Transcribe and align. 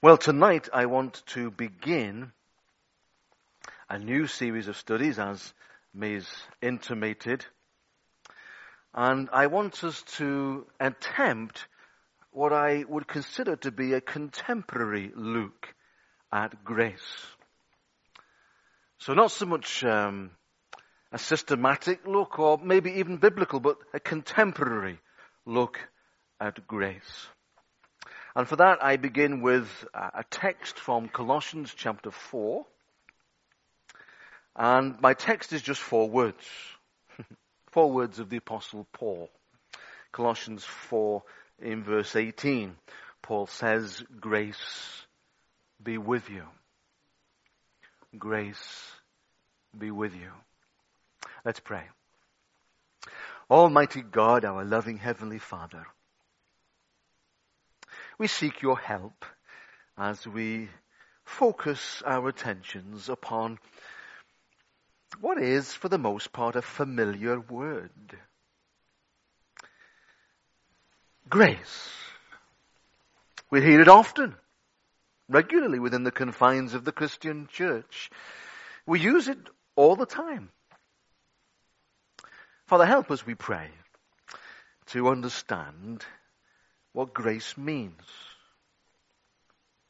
Well, 0.00 0.16
tonight 0.16 0.68
I 0.72 0.86
want 0.86 1.24
to 1.34 1.50
begin 1.50 2.30
a 3.90 3.98
new 3.98 4.28
series 4.28 4.68
of 4.68 4.76
studies, 4.76 5.18
as 5.18 5.52
May's 5.92 6.32
intimated. 6.62 7.44
And 8.94 9.28
I 9.32 9.48
want 9.48 9.82
us 9.82 10.00
to 10.18 10.68
attempt 10.78 11.66
what 12.30 12.52
I 12.52 12.84
would 12.88 13.08
consider 13.08 13.56
to 13.56 13.72
be 13.72 13.94
a 13.94 14.00
contemporary 14.00 15.10
look 15.16 15.74
at 16.30 16.64
grace. 16.64 17.26
So 18.98 19.14
not 19.14 19.32
so 19.32 19.46
much 19.46 19.82
um, 19.82 20.30
a 21.10 21.18
systematic 21.18 22.06
look 22.06 22.38
or 22.38 22.56
maybe 22.62 23.00
even 23.00 23.16
biblical, 23.16 23.58
but 23.58 23.78
a 23.92 23.98
contemporary 23.98 25.00
look 25.44 25.80
at 26.40 26.68
grace. 26.68 27.26
And 28.38 28.46
for 28.46 28.54
that 28.54 28.84
I 28.84 28.98
begin 28.98 29.42
with 29.42 29.68
uh, 29.92 30.10
a 30.14 30.22
text 30.22 30.78
from 30.78 31.08
Colossians 31.08 31.74
chapter 31.76 32.12
4. 32.12 32.64
And 34.54 35.00
my 35.00 35.14
text 35.14 35.52
is 35.52 35.60
just 35.60 35.80
four 35.80 36.08
words. 36.08 36.46
four 37.72 37.90
words 37.90 38.20
of 38.20 38.30
the 38.30 38.36
apostle 38.36 38.86
Paul. 38.92 39.28
Colossians 40.12 40.62
4 40.62 41.20
in 41.62 41.82
verse 41.82 42.14
18. 42.14 42.76
Paul 43.22 43.48
says, 43.48 44.04
grace 44.20 45.02
be 45.82 45.98
with 45.98 46.30
you. 46.30 46.44
Grace 48.16 48.92
be 49.76 49.90
with 49.90 50.14
you. 50.14 50.30
Let's 51.44 51.58
pray. 51.58 51.82
Almighty 53.50 54.02
God, 54.02 54.44
our 54.44 54.64
loving 54.64 54.98
Heavenly 54.98 55.40
Father, 55.40 55.88
we 58.18 58.26
seek 58.26 58.62
your 58.62 58.78
help 58.78 59.24
as 59.96 60.26
we 60.26 60.68
focus 61.24 62.02
our 62.04 62.28
attentions 62.28 63.08
upon 63.08 63.58
what 65.20 65.40
is, 65.40 65.72
for 65.72 65.88
the 65.88 65.98
most 65.98 66.32
part, 66.32 66.56
a 66.56 66.62
familiar 66.62 67.40
word. 67.40 67.90
Grace. 71.28 71.90
We 73.50 73.62
hear 73.62 73.80
it 73.80 73.88
often, 73.88 74.34
regularly 75.28 75.78
within 75.78 76.04
the 76.04 76.10
confines 76.10 76.74
of 76.74 76.84
the 76.84 76.92
Christian 76.92 77.48
church. 77.50 78.10
We 78.86 79.00
use 79.00 79.28
it 79.28 79.38
all 79.76 79.96
the 79.96 80.06
time. 80.06 80.50
Father, 82.66 82.84
help 82.84 83.10
us, 83.10 83.24
we 83.24 83.34
pray, 83.34 83.68
to 84.86 85.08
understand 85.08 86.04
what 86.98 87.14
grace 87.14 87.56
means. 87.56 88.02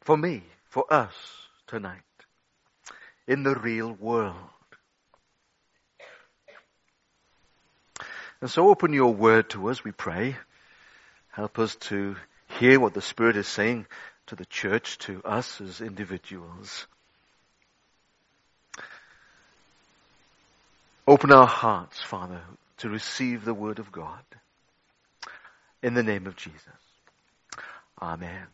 For 0.03 0.15
me, 0.15 0.43
for 0.69 0.85
us 0.93 1.15
tonight, 1.67 2.03
in 3.27 3.45
the 3.45 3.55
real 3.55 3.95
world. 3.95 4.37
And 8.43 8.51
so 8.51 8.69
open 8.69 8.93
your 8.93 9.15
word 9.15 9.49
to 9.51 9.71
us, 9.71 9.83
we 9.83 9.91
pray. 9.91 10.37
Help 11.31 11.59
us 11.59 11.77
to 11.77 12.17
hear 12.61 12.79
what 12.79 12.93
the 12.93 13.01
Spirit 13.01 13.39
is 13.39 13.49
saying 13.49 13.87
to 14.27 14.37
the 14.37 14.45
church, 14.45 14.99
to 14.99 15.23
us 15.25 15.63
as 15.63 15.81
individuals. 15.81 16.87
Open 21.07 21.33
our 21.33 21.47
hearts, 21.47 22.03
Father, 22.03 22.43
to 22.77 22.91
receive 22.91 23.47
the 23.47 23.55
word 23.55 23.79
of 23.79 23.91
God. 23.91 24.21
In 25.83 25.95
the 25.95 26.03
name 26.03 26.27
of 26.27 26.37
Jesus. 26.37 26.88
Amen. 28.01 28.47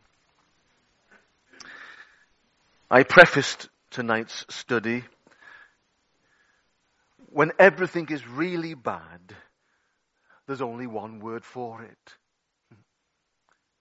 I 2.90 3.02
prefaced 3.02 3.68
tonight's 3.90 4.44
study 4.48 5.04
when 7.34 7.50
everything 7.58 8.06
is 8.10 8.24
really 8.28 8.74
bad, 8.74 9.34
there's 10.46 10.62
only 10.62 10.86
one 10.86 11.18
word 11.18 11.44
for 11.44 11.82
it. 11.82 12.14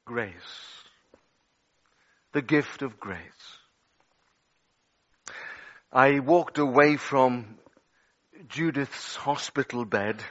Grace. 0.06 0.34
The 2.32 2.42
gift 2.42 2.82
of 2.82 3.00
grace. 3.00 3.20
I 5.92 6.18
walked 6.20 6.58
away 6.58 6.98
from 6.98 7.60
Judith's 8.50 9.16
hospital 9.18 9.86
bed, 9.86 10.24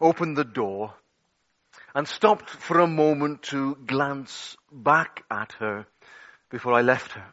opened 0.00 0.36
the 0.36 0.44
door, 0.44 0.94
and 1.96 2.06
stopped 2.06 2.50
for 2.50 2.80
a 2.80 2.86
moment 2.86 3.40
to 3.40 3.74
glance 3.86 4.54
back 4.70 5.24
at 5.30 5.52
her 5.52 5.86
before 6.50 6.74
I 6.74 6.82
left 6.82 7.12
her. 7.12 7.24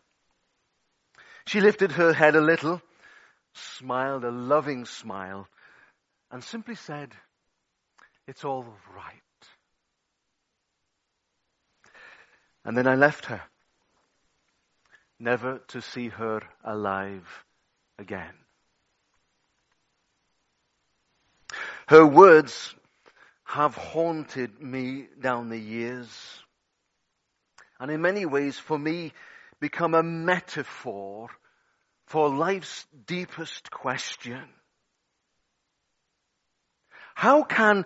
She 1.45 1.59
lifted 1.59 1.91
her 1.91 2.13
head 2.13 2.37
a 2.37 2.41
little, 2.41 2.81
smiled 3.53 4.23
a 4.23 4.31
loving 4.31 4.85
smile, 4.85 5.49
and 6.31 6.41
simply 6.41 6.75
said, 6.75 7.13
it's 8.25 8.45
all 8.45 8.65
right. 8.95 9.21
And 12.63 12.77
then 12.77 12.87
I 12.87 12.95
left 12.95 13.25
her, 13.25 13.41
never 15.19 15.59
to 15.67 15.81
see 15.81 16.07
her 16.07 16.41
alive 16.63 17.27
again. 17.99 18.33
Her 21.89 22.05
words 22.05 22.73
have 23.53 23.75
haunted 23.75 24.59
me 24.59 25.05
down 25.21 25.49
the 25.49 25.59
years. 25.59 26.09
And 27.79 27.91
in 27.91 28.01
many 28.01 28.25
ways, 28.25 28.57
for 28.57 28.79
me, 28.79 29.13
become 29.59 29.93
a 29.93 30.01
metaphor 30.01 31.29
for 32.07 32.29
life's 32.29 32.87
deepest 33.05 33.69
question. 33.69 34.41
How 37.13 37.43
can 37.43 37.85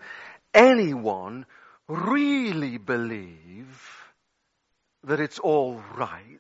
anyone 0.54 1.46
really 1.90 2.78
believe 2.78 3.78
that 5.04 5.20
it's 5.20 5.40
all 5.40 5.84
right 5.98 6.40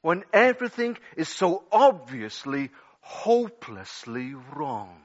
when 0.00 0.24
everything 0.32 0.96
is 1.14 1.28
so 1.28 1.64
obviously, 1.70 2.70
hopelessly 3.02 4.32
wrong? 4.32 5.03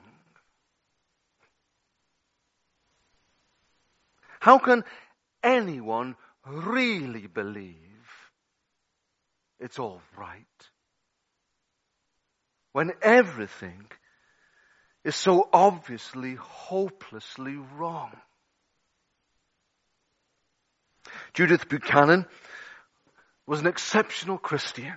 How 4.40 4.58
can 4.58 4.84
anyone 5.44 6.16
really 6.46 7.28
believe 7.28 7.76
it's 9.60 9.80
all 9.80 10.02
right? 10.18 10.46
When 12.72 12.92
everything 13.02 13.86
is 15.04 15.16
so 15.16 15.50
obviously, 15.52 16.36
hopelessly 16.36 17.58
wrong. 17.76 18.12
Judith 21.34 21.68
Buchanan 21.68 22.26
was 23.46 23.60
an 23.60 23.68
exceptional 23.68 24.38
Christian. 24.38 24.94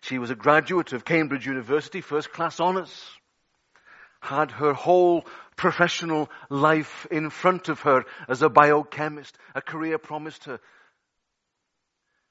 She 0.00 0.18
was 0.18 0.30
a 0.30 0.34
graduate 0.34 0.92
of 0.92 1.04
Cambridge 1.04 1.46
University, 1.46 2.00
first 2.00 2.32
class 2.32 2.60
honours. 2.60 2.92
Had 4.22 4.52
her 4.52 4.72
whole 4.72 5.26
professional 5.56 6.30
life 6.48 7.06
in 7.10 7.28
front 7.28 7.68
of 7.68 7.80
her 7.80 8.04
as 8.28 8.40
a 8.40 8.48
biochemist. 8.48 9.36
A 9.54 9.60
career 9.60 9.98
promised 9.98 10.44
her. 10.44 10.60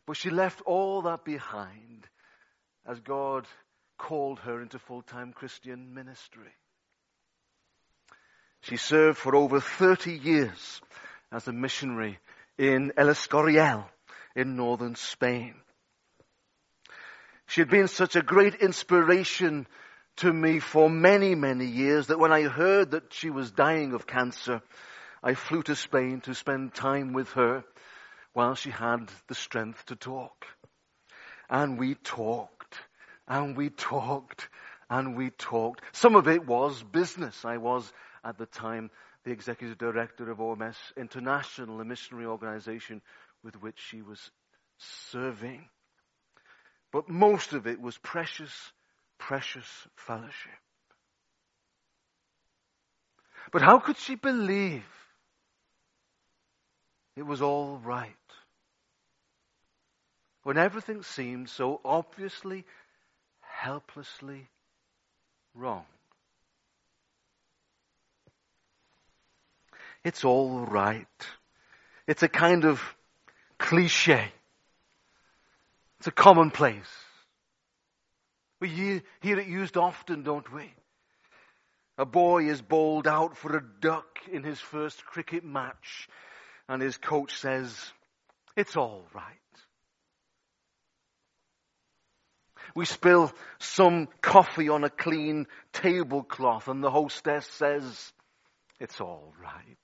But 0.07 0.15
she 0.15 0.29
left 0.29 0.61
all 0.61 1.01
that 1.01 1.25
behind 1.25 2.07
as 2.87 3.01
God 3.01 3.45
called 3.97 4.39
her 4.39 4.61
into 4.61 4.79
full-time 4.79 5.33
Christian 5.33 5.93
ministry. 5.93 6.55
She 8.61 8.77
served 8.77 9.17
for 9.17 9.35
over 9.35 9.59
30 9.59 10.13
years 10.13 10.81
as 11.29 11.47
a 11.49 11.51
missionary 11.51 12.19
in 12.57 12.93
El 12.95 13.09
Escorial 13.09 13.83
in 14.33 14.55
northern 14.55 14.95
Spain. 14.95 15.55
She 17.47 17.59
had 17.59 17.69
been 17.69 17.89
such 17.89 18.15
a 18.15 18.21
great 18.21 18.55
inspiration 18.55 19.67
to 20.17 20.31
me 20.31 20.59
for 20.59 20.89
many, 20.89 21.35
many 21.35 21.65
years 21.65 22.07
that 22.07 22.19
when 22.19 22.31
I 22.31 22.43
heard 22.43 22.91
that 22.91 23.13
she 23.13 23.29
was 23.29 23.51
dying 23.51 23.93
of 23.93 24.07
cancer, 24.07 24.61
I 25.23 25.33
flew 25.33 25.63
to 25.63 25.75
Spain 25.75 26.21
to 26.21 26.35
spend 26.35 26.73
time 26.73 27.13
with 27.13 27.31
her 27.33 27.63
while 28.33 28.55
she 28.55 28.69
had 28.69 29.09
the 29.27 29.35
strength 29.35 29.85
to 29.87 29.95
talk. 29.95 30.45
And 31.49 31.77
we 31.77 31.95
talked, 31.95 32.75
and 33.27 33.57
we 33.57 33.69
talked, 33.69 34.47
and 34.89 35.17
we 35.17 35.29
talked. 35.31 35.81
Some 35.91 36.15
of 36.15 36.27
it 36.27 36.45
was 36.45 36.81
business. 36.83 37.45
I 37.45 37.57
was, 37.57 37.91
at 38.23 38.37
the 38.37 38.45
time, 38.45 38.89
the 39.23 39.31
executive 39.31 39.77
director 39.77 40.31
of 40.31 40.39
OMS 40.39 40.77
International, 40.97 41.81
a 41.81 41.85
missionary 41.85 42.25
organization 42.25 43.01
with 43.43 43.61
which 43.61 43.79
she 43.79 44.01
was 44.01 44.31
serving. 44.77 45.67
But 46.91 47.09
most 47.09 47.53
of 47.53 47.67
it 47.67 47.79
was 47.79 47.97
precious 47.97 48.71
precious 49.31 49.87
fellowship. 49.95 50.59
But 53.53 53.61
how 53.61 53.79
could 53.79 53.95
she 53.95 54.15
believe 54.15 54.83
it 57.15 57.25
was 57.25 57.41
all 57.41 57.77
right. 57.77 58.11
When 60.43 60.57
everything 60.57 61.03
seemed 61.03 61.47
so 61.47 61.79
obviously, 61.85 62.65
helplessly 63.39 64.49
wrong. 65.55 65.85
It's 70.03 70.25
all 70.25 70.59
right. 70.65 71.07
It's 72.05 72.23
a 72.23 72.27
kind 72.27 72.65
of 72.65 72.81
cliche. 73.57 74.29
It's 75.99 76.07
a 76.07 76.11
commonplace. 76.11 77.10
We 78.61 78.69
hear 78.69 79.01
it 79.39 79.47
used 79.47 79.75
often, 79.75 80.21
don't 80.23 80.49
we? 80.53 80.71
A 81.97 82.05
boy 82.05 82.47
is 82.47 82.61
bowled 82.61 83.07
out 83.07 83.35
for 83.35 83.57
a 83.57 83.63
duck 83.81 84.19
in 84.31 84.43
his 84.43 84.59
first 84.59 85.03
cricket 85.03 85.43
match, 85.43 86.07
and 86.69 86.81
his 86.81 86.97
coach 86.97 87.37
says, 87.37 87.75
It's 88.55 88.77
all 88.77 89.07
right. 89.13 89.25
We 92.75 92.85
spill 92.85 93.33
some 93.59 94.07
coffee 94.21 94.69
on 94.69 94.83
a 94.83 94.89
clean 94.89 95.47
tablecloth, 95.73 96.67
and 96.67 96.83
the 96.83 96.91
hostess 96.91 97.47
says, 97.47 98.13
It's 98.79 99.01
all 99.01 99.33
right. 99.43 99.77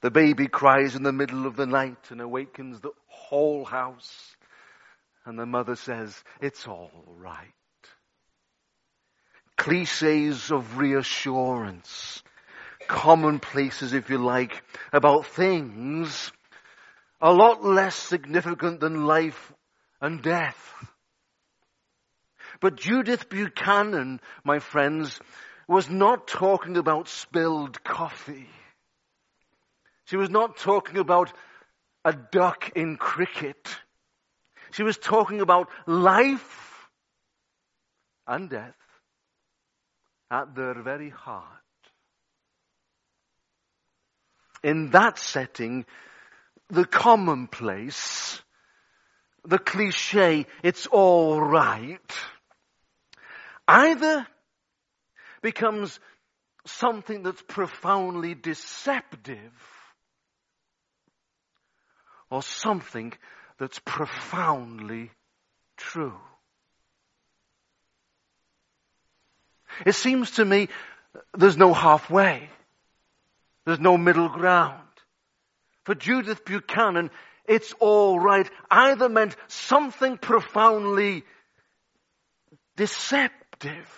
The 0.00 0.10
baby 0.10 0.48
cries 0.48 0.96
in 0.96 1.04
the 1.04 1.12
middle 1.12 1.46
of 1.46 1.54
the 1.54 1.66
night 1.66 2.10
and 2.10 2.20
awakens 2.20 2.80
the 2.80 2.90
whole 3.06 3.64
house. 3.64 4.36
And 5.24 5.38
the 5.38 5.46
mother 5.46 5.76
says, 5.76 6.14
it's 6.40 6.66
all 6.66 6.90
right. 7.06 7.52
Cliches 9.56 10.50
of 10.50 10.78
reassurance, 10.78 12.22
commonplaces, 12.88 13.92
if 13.92 14.10
you 14.10 14.18
like, 14.18 14.62
about 14.92 15.26
things 15.26 16.32
a 17.20 17.32
lot 17.32 17.64
less 17.64 17.94
significant 17.94 18.80
than 18.80 19.04
life 19.04 19.52
and 20.00 20.20
death. 20.20 20.58
But 22.60 22.76
Judith 22.76 23.28
Buchanan, 23.28 24.20
my 24.44 24.58
friends, 24.58 25.20
was 25.68 25.88
not 25.88 26.26
talking 26.26 26.76
about 26.76 27.08
spilled 27.08 27.82
coffee. 27.84 28.48
She 30.06 30.16
was 30.16 30.30
not 30.30 30.56
talking 30.56 30.98
about 30.98 31.32
a 32.04 32.12
duck 32.12 32.72
in 32.74 32.96
cricket. 32.96 33.68
She 34.72 34.82
was 34.82 34.96
talking 34.96 35.40
about 35.40 35.68
life 35.86 36.88
and 38.26 38.48
death 38.48 38.74
at 40.30 40.54
their 40.54 40.82
very 40.82 41.10
heart. 41.10 41.44
In 44.62 44.90
that 44.90 45.18
setting, 45.18 45.84
the 46.68 46.86
commonplace, 46.86 48.40
the 49.44 49.58
cliche, 49.58 50.46
it's 50.62 50.86
all 50.86 51.40
right, 51.40 52.12
either 53.68 54.26
becomes 55.42 56.00
something 56.64 57.22
that's 57.22 57.42
profoundly 57.42 58.34
deceptive 58.34 59.52
or 62.30 62.42
something 62.42 63.12
that's 63.58 63.78
profoundly 63.84 65.10
true. 65.76 66.18
It 69.86 69.94
seems 69.94 70.32
to 70.32 70.44
me 70.44 70.68
there's 71.36 71.56
no 71.56 71.72
halfway. 71.72 72.48
There's 73.64 73.80
no 73.80 73.96
middle 73.96 74.28
ground. 74.28 74.78
For 75.84 75.94
Judith 75.94 76.44
Buchanan, 76.44 77.10
it's 77.46 77.72
all 77.80 78.18
right 78.18 78.48
either 78.70 79.08
meant 79.08 79.36
something 79.48 80.16
profoundly 80.16 81.24
deceptive 82.76 83.88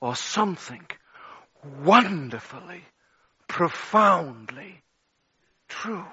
or 0.00 0.14
something 0.14 0.86
wonderfully, 1.82 2.84
profoundly 3.48 4.82
true. 5.68 6.04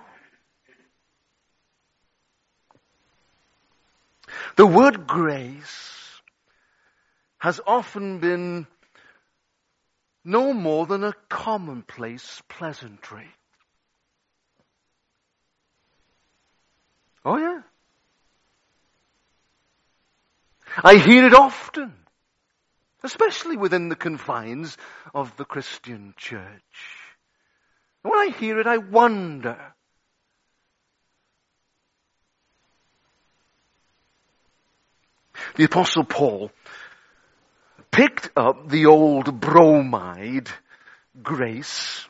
The 4.55 4.65
word 4.65 5.07
grace 5.07 6.21
has 7.37 7.59
often 7.65 8.19
been 8.19 8.67
no 10.23 10.53
more 10.53 10.85
than 10.85 11.03
a 11.03 11.13
commonplace 11.29 12.41
pleasantry. 12.47 13.27
Oh 17.25 17.37
yeah. 17.37 17.61
I 20.83 20.95
hear 20.95 21.25
it 21.25 21.33
often, 21.33 21.93
especially 23.03 23.57
within 23.57 23.89
the 23.89 23.95
confines 23.95 24.77
of 25.13 25.35
the 25.37 25.45
Christian 25.45 26.13
church. 26.17 26.61
When 28.01 28.13
I 28.19 28.35
hear 28.37 28.59
it, 28.59 28.67
I 28.67 28.77
wonder. 28.77 29.57
The 35.55 35.65
apostle 35.65 36.03
Paul 36.03 36.51
picked 37.91 38.31
up 38.35 38.69
the 38.69 38.87
old 38.87 39.39
bromide 39.39 40.49
grace 41.21 42.07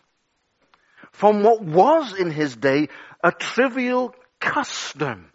from 1.11 1.43
what 1.43 1.61
was 1.61 2.17
in 2.17 2.31
his 2.31 2.55
day 2.55 2.89
a 3.23 3.31
trivial 3.31 4.15
custom. 4.39 5.29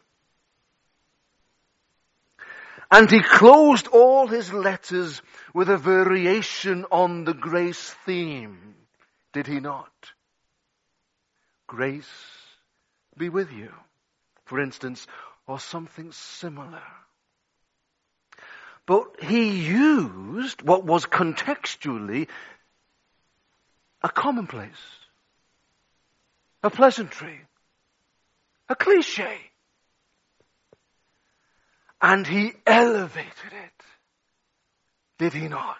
And 2.91 3.11
he 3.11 3.21
closed 3.21 3.87
all 3.89 4.27
his 4.27 4.53
letters 4.53 5.21
with 5.55 5.69
a 5.69 5.77
variation 5.77 6.87
on 6.91 7.25
the 7.25 7.35
grace 7.35 7.95
theme. 8.07 8.75
Did 9.35 9.47
he 9.47 9.61
not? 9.61 9.93
Grace 11.67 12.09
be 13.17 13.29
with 13.29 13.53
you, 13.53 13.71
for 14.47 14.59
instance, 14.61 15.07
or 15.47 15.61
something 15.61 16.13
similar. 16.13 16.83
But 18.89 19.23
he 19.23 19.51
used 19.51 20.63
what 20.63 20.83
was 20.83 21.05
contextually 21.05 22.27
a 24.03 24.09
commonplace, 24.09 24.71
a 26.63 26.71
pleasantry, 26.71 27.39
a 28.71 28.75
cliche. 28.75 29.37
And 32.01 32.27
he 32.27 32.55
elevated 32.67 33.53
it. 33.53 33.83
Did 35.19 35.35
he 35.35 35.49
not? 35.49 35.77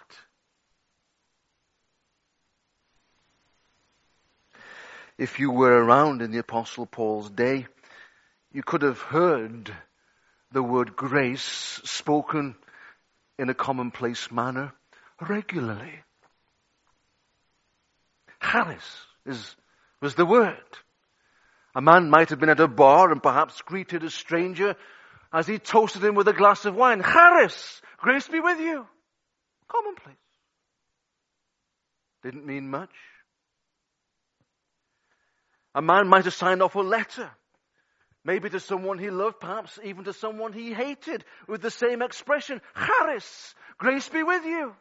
if 5.17 5.41
you 5.41 5.51
were 5.51 5.83
around 5.83 6.23
in 6.23 6.31
the 6.31 6.39
Apostle 6.39 6.87
Paul's 6.87 7.29
day, 7.29 7.67
you 8.53 8.63
could 8.63 8.83
have 8.83 9.01
heard 9.01 9.75
the 10.53 10.63
word 10.63 10.95
grace 10.95 11.81
spoken 11.85 12.55
in 13.39 13.49
a 13.49 13.55
commonplace 13.55 14.31
manner 14.31 14.73
regularly. 15.21 16.03
Charis 18.43 19.07
is, 19.27 19.57
was 20.01 20.15
the 20.15 20.27
word. 20.27 20.57
A 21.75 21.81
man 21.81 22.11
might 22.11 22.31
have 22.31 22.41
been 22.41 22.49
at 22.49 22.61
a 22.61 22.69
bar 22.69 23.13
and 23.13 23.23
perhaps 23.23 23.63
greeted 23.63 24.03
a 24.03 24.11
stranger 24.11 24.75
as 25.33 25.47
he 25.47 25.59
toasted 25.59 26.03
him 26.03 26.15
with 26.15 26.29
a 26.29 26.33
glass 26.33 26.65
of 26.65 26.75
wine. 26.75 27.03
Charis, 27.03 27.81
grace 27.99 28.27
be 28.29 28.41
with 28.41 28.59
you. 28.59 28.87
Commonplace. 29.69 30.17
Didn't 32.23 32.47
mean 32.47 32.69
much. 32.71 32.91
A 35.75 35.83
man 35.83 36.09
might 36.09 36.25
have 36.25 36.35
signed 36.35 36.63
off 36.63 36.75
a 36.75 36.81
letter, 36.81 37.31
maybe 38.29 38.51
to 38.51 38.61
someone 38.61 38.99
he 38.99 39.09
loved, 39.09 39.41
perhaps 39.41 39.81
even 39.83 40.05
to 40.05 40.13
someone 40.13 40.53
he 40.53 40.75
hated, 40.75 41.25
with 41.47 41.63
the 41.63 41.71
same 41.71 42.03
expression, 42.03 42.61
Charis, 42.77 43.55
grace 43.79 44.07
be 44.11 44.23
with 44.23 44.45
you. 44.45 44.75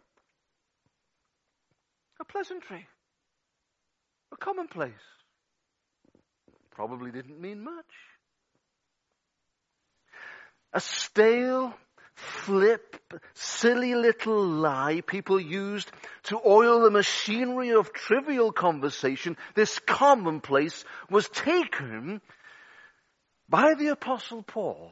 A 2.19 2.25
pleasantry, 2.25 2.85
a 4.33 4.35
commonplace. 4.35 4.91
Probably 6.71 7.09
didn't 7.09 7.39
mean 7.39 7.63
much. 7.63 7.85
A 10.73 10.81
stale, 10.81 11.73
flip, 12.15 12.97
silly 13.33 13.95
little 13.95 14.43
lie 14.43 15.01
people 15.07 15.39
used 15.39 15.89
to 16.23 16.37
oil 16.45 16.81
the 16.81 16.91
machinery 16.91 17.71
of 17.71 17.93
trivial 17.93 18.51
conversation, 18.51 19.37
this 19.55 19.79
commonplace 19.79 20.83
was 21.09 21.29
taken 21.29 22.19
by 23.49 23.73
the 23.75 23.87
apostle 23.87 24.43
Paul 24.43 24.91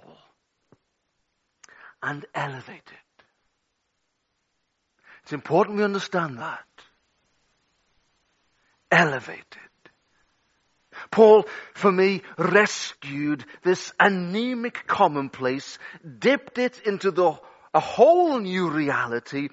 and 2.02 2.26
elevated. 2.34 2.82
It's 5.24 5.34
important 5.34 5.78
we 5.78 5.84
understand 5.84 6.40
that. 6.40 6.64
elevated. 8.92 9.44
Paul, 11.12 11.46
for 11.74 11.92
me, 11.92 12.22
rescued 12.38 13.46
this 13.64 13.92
anemic 14.00 14.88
commonplace, 14.88 15.78
dipped 16.20 16.58
it 16.58 16.80
into 16.86 17.12
the, 17.12 17.38
a 17.74 17.80
whole 17.80 18.40
new 18.40 18.70
reality, 18.70 19.50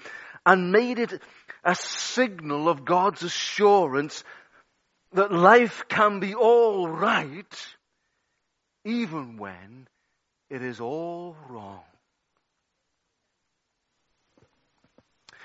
and 0.47 0.71
made 0.71 0.99
it 0.99 1.21
a 1.65 1.75
signal 1.75 2.69
of 2.69 2.85
God's 2.85 3.23
assurance 3.23 4.23
that 5.13 5.33
life 5.33 5.85
can 5.89 6.21
be 6.21 6.35
all 6.35 6.89
right 6.89 7.77
even 8.85 9.37
when 9.37 9.89
it 10.51 10.63
is 10.63 10.81
all 10.81 11.37
wrong. 11.49 11.81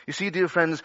You 0.06 0.14
see, 0.14 0.30
dear 0.30 0.48
friends, 0.48 0.82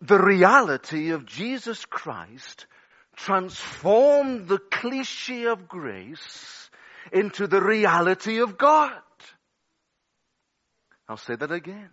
the 0.00 0.18
reality 0.18 1.10
of 1.10 1.26
Jesus 1.26 1.84
Christ 1.84 2.66
transformed 3.14 4.48
the 4.48 4.58
cliche 4.58 5.44
of 5.44 5.68
grace 5.68 6.70
into 7.12 7.46
the 7.46 7.60
reality 7.60 8.40
of 8.40 8.56
God. 8.56 8.92
I'll 11.08 11.16
say 11.16 11.36
that 11.36 11.52
again. 11.52 11.90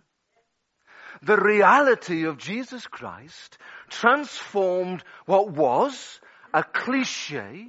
The 1.22 1.36
reality 1.36 2.24
of 2.24 2.38
Jesus 2.38 2.86
Christ 2.86 3.58
transformed 3.88 5.04
what 5.26 5.50
was 5.50 6.20
a 6.54 6.62
cliche, 6.62 7.66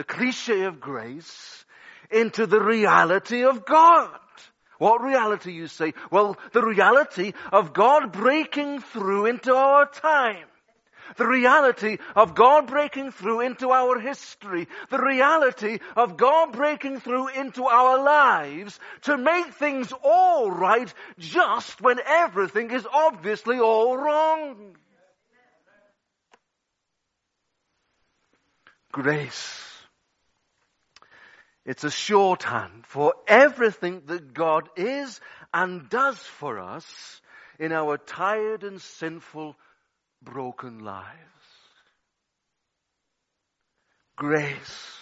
the 0.00 0.04
cliche 0.04 0.62
of 0.62 0.80
grace, 0.80 1.66
into 2.10 2.46
the 2.46 2.58
reality 2.58 3.44
of 3.44 3.66
God. 3.66 4.08
What 4.78 5.02
reality, 5.02 5.52
you 5.52 5.66
say? 5.66 5.92
Well, 6.10 6.38
the 6.54 6.64
reality 6.64 7.34
of 7.52 7.74
God 7.74 8.10
breaking 8.10 8.80
through 8.80 9.26
into 9.26 9.54
our 9.54 9.84
time. 9.84 10.46
The 11.18 11.26
reality 11.26 11.98
of 12.16 12.34
God 12.34 12.66
breaking 12.66 13.12
through 13.12 13.40
into 13.40 13.72
our 13.72 14.00
history. 14.00 14.68
The 14.88 15.02
reality 15.02 15.80
of 15.94 16.16
God 16.16 16.52
breaking 16.52 17.00
through 17.00 17.28
into 17.28 17.64
our 17.64 18.02
lives 18.02 18.80
to 19.02 19.18
make 19.18 19.52
things 19.52 19.92
all 20.02 20.50
right 20.50 20.90
just 21.18 21.82
when 21.82 21.98
everything 22.06 22.70
is 22.70 22.86
obviously 22.90 23.58
all 23.58 23.98
wrong. 23.98 24.76
Grace 28.92 29.69
it's 31.64 31.84
a 31.84 31.90
shorthand 31.90 32.86
for 32.86 33.14
everything 33.26 34.02
that 34.06 34.32
God 34.32 34.68
is 34.76 35.20
and 35.52 35.88
does 35.88 36.18
for 36.18 36.58
us 36.58 37.20
in 37.58 37.72
our 37.72 37.98
tired 37.98 38.64
and 38.64 38.80
sinful, 38.80 39.56
broken 40.22 40.78
lives. 40.78 41.18
Grace. 44.16 44.96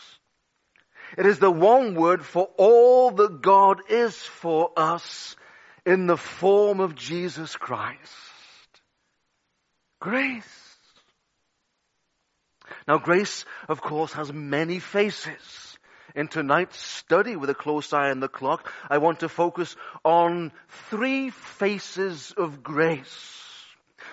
It 1.17 1.27
is 1.27 1.39
the 1.39 1.51
one 1.51 1.95
word 1.95 2.25
for 2.25 2.51
all 2.57 3.13
that 3.13 3.41
God 3.41 3.83
is 3.89 4.15
for 4.17 4.73
us 4.77 5.37
in 5.87 6.07
the 6.07 6.17
form 6.17 6.81
of 6.81 6.95
Jesus 6.95 7.57
Christ. 7.57 7.99
Grace. 10.01 10.45
Now 12.87 12.99
grace, 12.99 13.45
of 13.69 13.81
course, 13.81 14.13
has 14.13 14.33
many 14.33 14.81
faces 14.81 15.68
in 16.15 16.29
tonight's 16.29 16.79
study 16.79 17.37
with 17.37 17.51
a 17.51 17.55
close 17.55 17.93
eye 17.93 18.11
on 18.11 18.21
the 18.21 18.29
clock, 18.29 18.73
I 18.89 18.99
want 18.99 19.21
to 19.21 19.29
focus 19.29 19.77
on 20.05 20.53
three 20.91 21.31
faces 21.31 22.33
of 22.37 22.63
grace. 22.63 23.35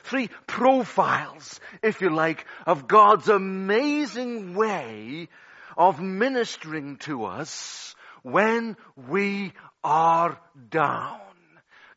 Three 0.04 0.30
profiles, 0.48 1.60
if 1.82 2.02
you 2.02 2.10
like, 2.10 2.46
of 2.66 2.88
God's 2.88 3.30
amazing 3.30 4.56
way 4.56 5.30
of 5.78 6.00
ministering 6.02 6.98
to 6.98 7.26
us 7.26 7.96
when 8.24 8.78
we 8.96 9.54
are 9.84 10.40
down. 10.70 11.20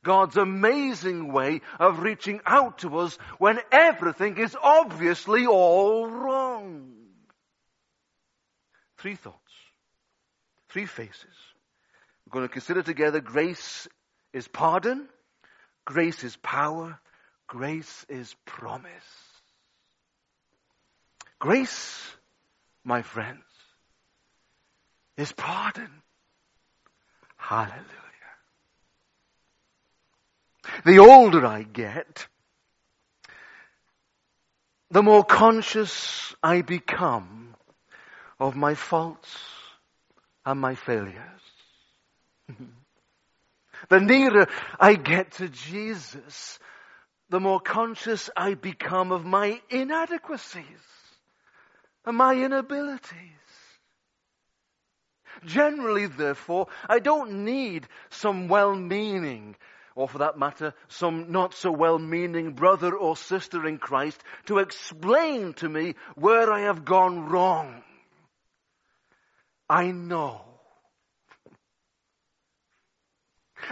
God's 0.04 0.36
amazing 0.36 1.32
way 1.32 1.60
of 1.78 2.00
reaching 2.00 2.40
out 2.46 2.78
to 2.78 2.98
us 2.98 3.16
when 3.38 3.58
everything 3.72 4.38
is 4.38 4.56
obviously 4.60 5.46
all 5.46 6.06
wrong. 6.06 6.94
Three 8.98 9.16
thoughts. 9.16 9.47
Three 10.68 10.86
faces. 10.86 11.24
We're 12.26 12.40
going 12.40 12.48
to 12.48 12.52
consider 12.52 12.82
together 12.82 13.20
grace 13.20 13.88
is 14.32 14.46
pardon, 14.48 15.08
grace 15.84 16.22
is 16.24 16.36
power, 16.36 16.98
grace 17.46 18.04
is 18.08 18.34
promise. 18.44 18.90
Grace, 21.38 22.16
my 22.84 23.02
friends, 23.02 23.44
is 25.16 25.32
pardon. 25.32 25.90
Hallelujah. 27.36 27.84
The 30.84 30.98
older 30.98 31.46
I 31.46 31.62
get, 31.62 32.26
the 34.90 35.02
more 35.02 35.24
conscious 35.24 36.34
I 36.42 36.60
become 36.60 37.54
of 38.38 38.54
my 38.54 38.74
faults 38.74 39.28
and 40.48 40.60
my 40.60 40.74
failures. 40.74 41.42
the 43.90 44.00
nearer 44.00 44.46
I 44.80 44.94
get 44.94 45.32
to 45.32 45.48
Jesus, 45.50 46.58
the 47.28 47.38
more 47.38 47.60
conscious 47.60 48.30
I 48.34 48.54
become 48.54 49.12
of 49.12 49.26
my 49.26 49.60
inadequacies 49.68 50.64
and 52.06 52.16
my 52.16 52.32
inabilities. 52.32 53.12
Generally, 55.44 56.06
therefore, 56.06 56.68
I 56.88 56.98
don't 57.00 57.44
need 57.44 57.86
some 58.08 58.48
well-meaning, 58.48 59.54
or 59.94 60.08
for 60.08 60.18
that 60.18 60.38
matter, 60.38 60.72
some 60.88 61.30
not 61.30 61.52
so 61.52 61.70
well-meaning 61.70 62.54
brother 62.54 62.96
or 62.96 63.18
sister 63.18 63.66
in 63.66 63.76
Christ 63.76 64.18
to 64.46 64.60
explain 64.60 65.52
to 65.54 65.68
me 65.68 65.94
where 66.14 66.50
I 66.50 66.60
have 66.60 66.86
gone 66.86 67.28
wrong. 67.28 67.82
I 69.68 69.90
know. 69.90 70.42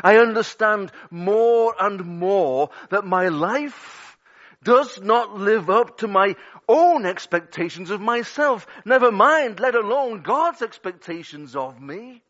I 0.02 0.18
understand 0.18 0.92
more 1.10 1.74
and 1.78 2.04
more 2.04 2.70
that 2.90 3.04
my 3.04 3.28
life 3.28 4.18
does 4.62 5.00
not 5.00 5.38
live 5.38 5.70
up 5.70 5.98
to 5.98 6.08
my 6.08 6.34
own 6.68 7.06
expectations 7.06 7.90
of 7.90 8.00
myself. 8.00 8.66
Never 8.84 9.12
mind, 9.12 9.60
let 9.60 9.74
alone 9.74 10.22
God's 10.22 10.60
expectations 10.60 11.54
of 11.54 11.80
me. 11.80 12.22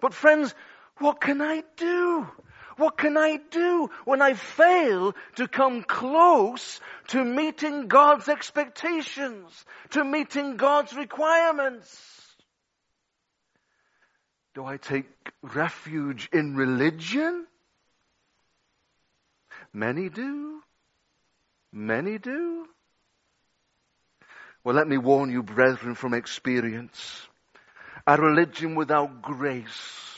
But 0.00 0.14
friends, 0.14 0.54
what 0.98 1.20
can 1.20 1.40
I 1.40 1.64
do? 1.76 2.28
What 2.78 2.96
can 2.96 3.18
I 3.18 3.40
do 3.50 3.90
when 4.04 4.22
I 4.22 4.34
fail 4.34 5.14
to 5.34 5.48
come 5.48 5.82
close 5.82 6.80
to 7.08 7.24
meeting 7.24 7.88
God's 7.88 8.28
expectations, 8.28 9.64
to 9.90 10.04
meeting 10.04 10.56
God's 10.56 10.94
requirements? 10.94 11.90
Do 14.54 14.64
I 14.64 14.76
take 14.76 15.06
refuge 15.42 16.28
in 16.32 16.54
religion? 16.54 17.46
Many 19.72 20.08
do. 20.08 20.62
Many 21.72 22.18
do. 22.18 22.66
Well, 24.62 24.76
let 24.76 24.86
me 24.86 24.98
warn 24.98 25.32
you, 25.32 25.42
brethren, 25.42 25.96
from 25.96 26.14
experience. 26.14 27.26
A 28.06 28.16
religion 28.16 28.76
without 28.76 29.20
grace 29.20 30.17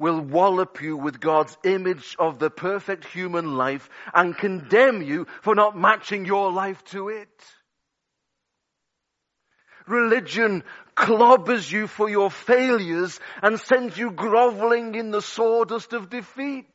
will 0.00 0.20
wallop 0.20 0.80
you 0.82 0.96
with 0.96 1.20
God's 1.20 1.56
image 1.62 2.16
of 2.18 2.38
the 2.38 2.50
perfect 2.50 3.04
human 3.04 3.56
life 3.56 3.88
and 4.12 4.36
condemn 4.36 5.02
you 5.02 5.26
for 5.42 5.54
not 5.54 5.76
matching 5.76 6.24
your 6.24 6.50
life 6.50 6.82
to 6.86 7.10
it. 7.10 7.28
Religion 9.86 10.64
clobbers 10.96 11.70
you 11.70 11.86
for 11.86 12.08
your 12.08 12.30
failures 12.30 13.20
and 13.42 13.60
sends 13.60 13.96
you 13.98 14.10
groveling 14.10 14.94
in 14.94 15.10
the 15.10 15.22
sawdust 15.22 15.92
of 15.92 16.08
defeat. 16.08 16.66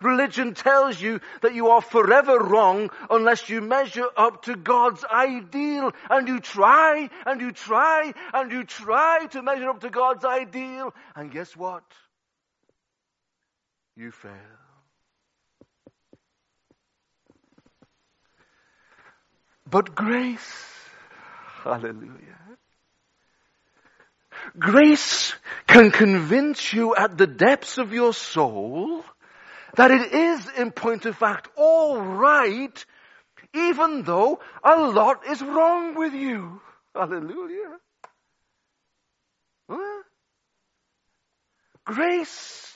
Religion 0.00 0.54
tells 0.54 1.00
you 1.00 1.20
that 1.42 1.54
you 1.54 1.68
are 1.68 1.80
forever 1.80 2.38
wrong 2.38 2.90
unless 3.10 3.48
you 3.48 3.60
measure 3.60 4.08
up 4.16 4.42
to 4.42 4.56
God's 4.56 5.04
ideal. 5.04 5.92
And 6.10 6.28
you 6.28 6.40
try, 6.40 7.08
and 7.24 7.40
you 7.40 7.52
try, 7.52 8.12
and 8.32 8.52
you 8.52 8.64
try 8.64 9.26
to 9.30 9.42
measure 9.42 9.70
up 9.70 9.80
to 9.80 9.90
God's 9.90 10.24
ideal. 10.24 10.94
And 11.14 11.30
guess 11.30 11.56
what? 11.56 11.84
You 13.96 14.10
fail. 14.10 14.32
But 19.68 19.94
grace, 19.94 20.64
hallelujah. 21.64 22.36
Grace 24.58 25.34
can 25.66 25.90
convince 25.90 26.72
you 26.72 26.94
at 26.94 27.18
the 27.18 27.26
depths 27.26 27.78
of 27.78 27.92
your 27.92 28.14
soul 28.14 29.04
that 29.76 29.90
it 29.90 30.12
is 30.12 30.48
in 30.58 30.70
point 30.70 31.06
of 31.06 31.16
fact 31.16 31.48
all 31.56 32.00
right, 32.00 32.84
even 33.54 34.02
though 34.02 34.40
a 34.62 34.76
lot 34.76 35.26
is 35.26 35.40
wrong 35.40 35.94
with 35.94 36.12
you. 36.12 36.60
Hallelujah. 36.94 37.78
Grace. 41.84 42.72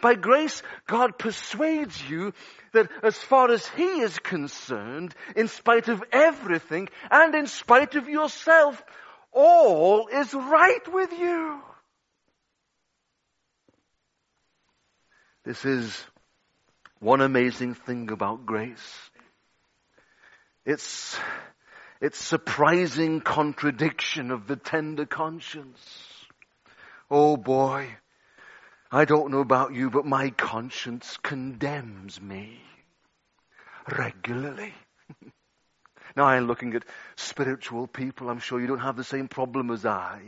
By 0.00 0.14
grace, 0.14 0.62
God 0.86 1.18
persuades 1.18 2.00
you 2.08 2.32
that 2.72 2.90
as 3.02 3.16
far 3.16 3.50
as 3.50 3.66
He 3.66 4.00
is 4.00 4.18
concerned, 4.18 5.14
in 5.34 5.48
spite 5.48 5.88
of 5.88 6.02
everything 6.12 6.88
and 7.10 7.34
in 7.34 7.46
spite 7.46 7.96
of 7.96 8.08
yourself, 8.08 8.82
all 9.32 10.08
is 10.08 10.32
right 10.32 10.92
with 10.92 11.12
you. 11.12 11.60
This 15.44 15.64
is 15.64 16.04
one 17.00 17.22
amazing 17.22 17.74
thing 17.74 18.10
about 18.10 18.46
grace. 18.46 19.10
It's, 20.66 21.18
it's 22.00 22.18
surprising 22.18 23.22
contradiction 23.22 24.30
of 24.30 24.46
the 24.46 24.56
tender 24.56 25.06
conscience. 25.06 25.80
Oh 27.10 27.36
boy, 27.38 27.88
I 28.92 29.06
don't 29.06 29.32
know 29.32 29.40
about 29.40 29.72
you, 29.72 29.88
but 29.90 30.04
my 30.04 30.30
conscience 30.30 31.16
condemns 31.22 32.20
me 32.20 32.60
regularly. 33.90 34.74
now 36.16 36.24
I'm 36.24 36.46
looking 36.46 36.74
at 36.74 36.84
spiritual 37.16 37.86
people. 37.86 38.28
I'm 38.28 38.40
sure 38.40 38.60
you 38.60 38.66
don't 38.66 38.78
have 38.78 38.96
the 38.96 39.04
same 39.04 39.26
problem 39.26 39.70
as 39.70 39.86
I. 39.86 40.20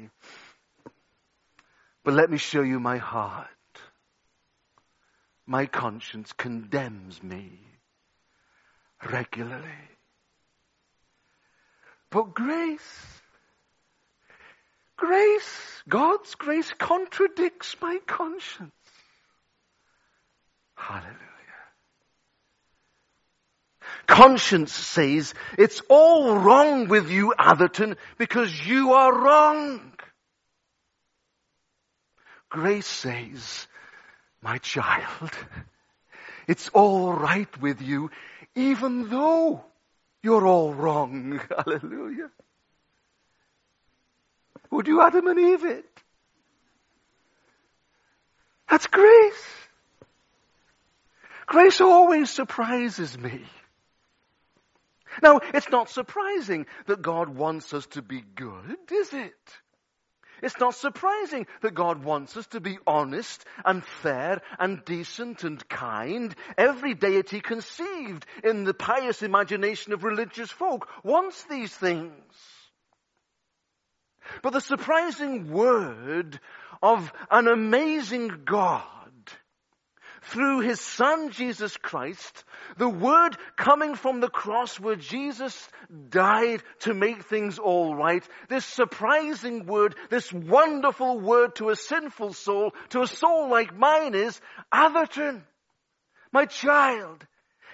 But 2.02 2.14
let 2.14 2.30
me 2.30 2.38
show 2.38 2.62
you 2.62 2.80
my 2.80 2.96
heart 2.96 3.48
my 5.52 5.66
conscience 5.66 6.32
condemns 6.32 7.22
me 7.22 7.60
regularly. 9.04 9.84
But 12.10 12.32
grace, 12.32 13.20
grace, 14.96 15.82
God's 15.86 16.34
grace 16.36 16.72
contradicts 16.78 17.76
my 17.82 17.98
conscience. 18.06 18.72
Hallelujah. 20.74 21.18
Conscience 24.06 24.72
says 24.72 25.34
it's 25.58 25.82
all 25.90 26.34
wrong 26.34 26.88
with 26.88 27.10
you, 27.10 27.34
Atherton, 27.38 27.96
because 28.16 28.66
you 28.66 28.94
are 28.94 29.22
wrong. 29.22 29.92
Grace 32.48 32.86
says 32.86 33.66
my 34.42 34.58
child, 34.58 35.30
it's 36.46 36.68
all 36.70 37.12
right 37.12 37.60
with 37.60 37.80
you, 37.80 38.10
even 38.54 39.08
though 39.08 39.64
you're 40.22 40.46
all 40.46 40.74
wrong. 40.74 41.40
Hallelujah. 41.56 42.30
Would 44.70 44.86
you 44.86 45.02
Adam 45.02 45.26
and 45.26 45.38
Eve 45.38 45.64
it? 45.64 45.84
That's 48.68 48.86
grace. 48.86 49.46
Grace 51.46 51.80
always 51.80 52.30
surprises 52.30 53.18
me. 53.18 53.42
Now, 55.22 55.40
it's 55.52 55.68
not 55.68 55.90
surprising 55.90 56.66
that 56.86 57.02
God 57.02 57.28
wants 57.28 57.74
us 57.74 57.86
to 57.88 58.02
be 58.02 58.22
good, 58.34 58.78
is 58.90 59.12
it? 59.12 59.34
It's 60.42 60.58
not 60.58 60.74
surprising 60.74 61.46
that 61.62 61.74
God 61.74 62.04
wants 62.04 62.36
us 62.36 62.46
to 62.48 62.60
be 62.60 62.78
honest 62.86 63.44
and 63.64 63.84
fair 63.84 64.42
and 64.58 64.84
decent 64.84 65.44
and 65.44 65.66
kind. 65.68 66.34
Every 66.58 66.94
deity 66.94 67.40
conceived 67.40 68.26
in 68.42 68.64
the 68.64 68.74
pious 68.74 69.22
imagination 69.22 69.92
of 69.92 70.02
religious 70.02 70.50
folk 70.50 70.88
wants 71.04 71.44
these 71.44 71.72
things. 71.72 72.12
But 74.42 74.52
the 74.52 74.60
surprising 74.60 75.50
word 75.50 76.40
of 76.82 77.12
an 77.30 77.46
amazing 77.46 78.42
God 78.44 78.82
through 80.22 80.60
his 80.60 80.80
son 80.80 81.30
Jesus 81.30 81.76
Christ, 81.76 82.44
the 82.76 82.88
word 82.88 83.36
coming 83.56 83.94
from 83.94 84.20
the 84.20 84.28
cross 84.28 84.78
where 84.78 84.96
Jesus 84.96 85.68
died 86.10 86.62
to 86.80 86.94
make 86.94 87.24
things 87.24 87.58
all 87.58 87.94
right, 87.94 88.26
this 88.48 88.64
surprising 88.64 89.66
word, 89.66 89.96
this 90.10 90.32
wonderful 90.32 91.18
word 91.18 91.56
to 91.56 91.70
a 91.70 91.76
sinful 91.76 92.32
soul, 92.34 92.72
to 92.90 93.02
a 93.02 93.06
soul 93.06 93.50
like 93.50 93.76
mine 93.76 94.14
is, 94.14 94.40
Atherton, 94.70 95.42
my 96.32 96.46
child, 96.46 97.26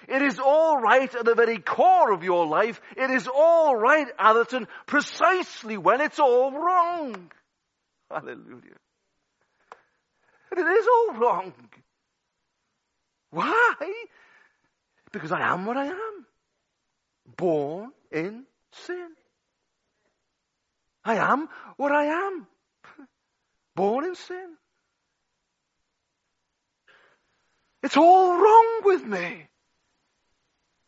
it 0.08 0.22
is 0.22 0.38
all 0.38 0.78
right 0.78 1.14
at 1.14 1.24
the 1.24 1.34
very 1.34 1.58
core 1.58 2.12
of 2.12 2.24
your 2.24 2.46
life. 2.46 2.80
It 2.96 3.11
is 3.11 3.28
all 3.28 3.76
right, 3.76 4.06
Atherton, 4.18 4.66
precisely 4.87 5.76
when 5.76 6.00
it's 6.00 6.18
all 6.18 6.50
wrong. 6.50 7.30
Hallelujah. 8.11 8.78
And 10.50 10.61
it 10.61 10.66
is 10.66 10.87
all 10.87 11.14
wrong. 11.14 11.52
Why? 13.30 13.74
Because 15.12 15.32
I 15.32 15.40
am 15.40 15.66
what 15.66 15.76
I 15.76 15.86
am. 15.86 16.26
Born 17.36 17.92
in 18.10 18.44
sin. 18.72 19.08
I 21.04 21.16
am 21.16 21.48
what 21.76 21.92
I 21.92 22.04
am. 22.04 22.46
Born 23.74 24.04
in 24.04 24.14
sin. 24.14 24.56
It's 27.82 27.96
all 27.96 28.36
wrong 28.36 28.80
with 28.84 29.04
me. 29.04 29.46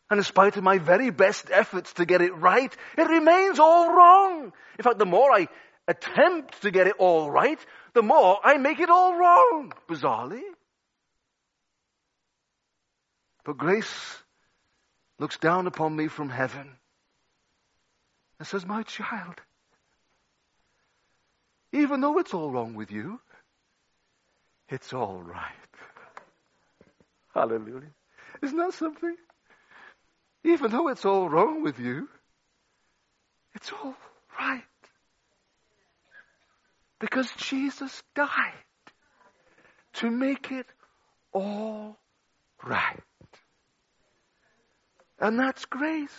And 0.09 0.17
in 0.17 0.23
spite 0.23 0.57
of 0.57 0.63
my 0.63 0.77
very 0.77 1.09
best 1.09 1.49
efforts 1.51 1.93
to 1.93 2.05
get 2.05 2.21
it 2.21 2.35
right, 2.35 2.75
it 2.97 3.07
remains 3.07 3.59
all 3.59 3.95
wrong. 3.95 4.51
In 4.77 4.83
fact, 4.83 4.99
the 4.99 5.05
more 5.05 5.31
I 5.31 5.47
attempt 5.87 6.61
to 6.63 6.71
get 6.71 6.87
it 6.87 6.95
all 6.99 7.31
right, 7.31 7.59
the 7.93 8.01
more 8.01 8.39
I 8.43 8.57
make 8.57 8.79
it 8.79 8.89
all 8.89 9.15
wrong, 9.17 9.71
bizarrely. 9.87 10.41
But 13.43 13.57
grace 13.57 14.17
looks 15.19 15.37
down 15.37 15.67
upon 15.67 15.95
me 15.95 16.07
from 16.07 16.29
heaven 16.29 16.77
and 18.39 18.47
says, 18.47 18.65
My 18.65 18.83
child, 18.83 19.35
even 21.73 22.01
though 22.01 22.19
it's 22.19 22.33
all 22.33 22.51
wrong 22.51 22.75
with 22.75 22.91
you, 22.91 23.19
it's 24.69 24.93
all 24.93 25.21
right. 25.21 25.51
Hallelujah. 27.33 27.91
Isn't 28.41 28.57
that 28.57 28.73
something? 28.73 29.15
Even 30.43 30.71
though 30.71 30.87
it's 30.87 31.05
all 31.05 31.29
wrong 31.29 31.61
with 31.61 31.79
you, 31.79 32.09
it's 33.53 33.71
all 33.71 33.95
right. 34.39 34.63
Because 36.99 37.31
Jesus 37.37 38.03
died 38.15 38.53
to 39.93 40.09
make 40.09 40.51
it 40.51 40.67
all 41.33 41.97
right. 42.63 43.01
And 45.21 45.39
that's 45.39 45.65
grace. 45.65 46.09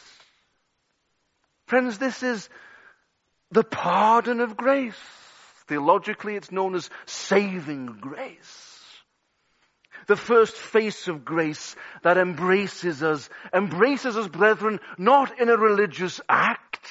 Friends, 1.66 1.98
this 1.98 2.22
is 2.22 2.48
the 3.50 3.64
pardon 3.64 4.40
of 4.40 4.56
grace. 4.56 4.94
Theologically, 5.66 6.36
it's 6.36 6.52
known 6.52 6.74
as 6.76 6.88
saving 7.06 7.86
grace. 8.00 8.68
The 10.06 10.16
first 10.16 10.56
face 10.56 11.08
of 11.08 11.24
grace 11.24 11.76
that 12.02 12.16
embraces 12.16 13.02
us, 13.02 13.28
embraces 13.52 14.16
us, 14.16 14.28
brethren, 14.28 14.80
not 14.98 15.40
in 15.40 15.48
a 15.48 15.56
religious 15.56 16.20
act, 16.28 16.88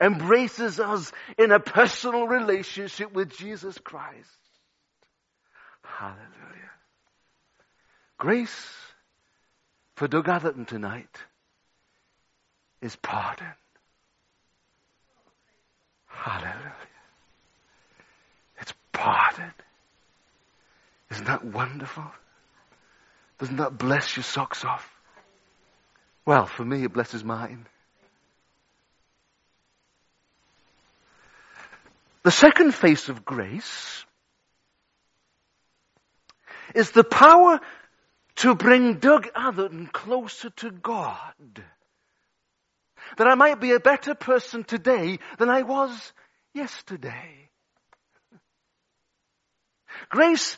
embraces 0.00 0.78
us 0.80 1.12
in 1.38 1.50
a 1.50 1.60
personal 1.60 2.26
relationship 2.26 3.12
with 3.12 3.36
Jesus 3.36 3.78
Christ. 3.78 4.28
Hallelujah. 5.82 6.70
Grace 8.18 8.83
for 9.96 10.08
Doug 10.08 10.28
Atherton 10.28 10.64
tonight 10.64 11.18
is 12.80 12.96
pardon. 12.96 13.46
Hallelujah. 16.06 16.74
It's 18.60 18.72
pardon. 18.92 19.52
Isn't 21.10 21.26
that 21.26 21.44
wonderful? 21.44 22.04
Doesn't 23.38 23.56
that 23.56 23.78
bless 23.78 24.16
your 24.16 24.24
socks 24.24 24.64
off? 24.64 24.90
Well, 26.26 26.46
for 26.46 26.64
me, 26.64 26.84
it 26.84 26.92
blesses 26.92 27.22
mine. 27.22 27.66
The 32.22 32.30
second 32.30 32.74
face 32.74 33.10
of 33.10 33.24
grace 33.24 34.04
is 36.74 36.90
the 36.90 37.04
power 37.04 37.60
to 38.36 38.54
bring 38.54 38.94
Doug 38.94 39.28
Atherton 39.34 39.86
closer 39.86 40.50
to 40.50 40.70
God. 40.70 41.34
That 43.16 43.26
I 43.26 43.34
might 43.34 43.60
be 43.60 43.72
a 43.72 43.80
better 43.80 44.14
person 44.14 44.64
today 44.64 45.18
than 45.38 45.50
I 45.50 45.62
was 45.62 46.12
yesterday. 46.54 47.50
Grace 50.08 50.56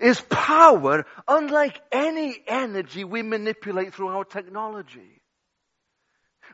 is 0.00 0.20
power 0.20 1.06
unlike 1.26 1.80
any 1.90 2.42
energy 2.46 3.04
we 3.04 3.22
manipulate 3.22 3.94
through 3.94 4.08
our 4.08 4.24
technology. 4.24 5.22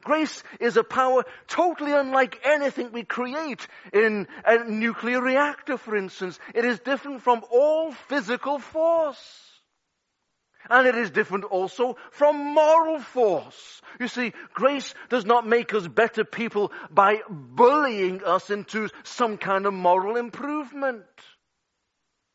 Grace 0.03 0.43
is 0.61 0.77
a 0.77 0.85
power 0.85 1.25
totally 1.47 1.93
unlike 1.93 2.41
anything 2.45 2.93
we 2.93 3.03
create 3.03 3.67
in 3.93 4.29
a 4.47 4.65
nuclear 4.65 5.21
reactor, 5.21 5.77
for 5.77 5.97
instance. 5.97 6.39
It 6.55 6.65
is 6.65 6.79
different 6.81 7.23
from 7.23 7.43
all 7.51 7.93
physical 7.93 8.59
force. 8.59 9.50
And 10.69 10.87
it 10.87 10.95
is 10.95 11.11
different 11.11 11.45
also 11.45 11.97
from 12.11 12.55
moral 12.55 13.01
force. 13.01 13.81
You 13.99 14.09
see, 14.09 14.33
grace 14.53 14.95
does 15.09 15.25
not 15.25 15.47
make 15.47 15.73
us 15.75 15.89
better 15.89 16.25
people 16.25 16.73
by 16.91 17.21
bullying 17.29 18.23
us 18.25 18.51
into 18.51 18.89
some 19.05 19.39
kind 19.39 19.67
of 19.67 19.73
moral 19.73 20.17
improvement. 20.17 21.05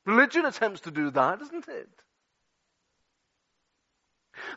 Religion 0.06 0.46
attempts 0.46 0.82
to 0.82 0.92
do 0.92 1.12
that, 1.12 1.40
doesn't 1.40 1.68
it? 1.68 1.90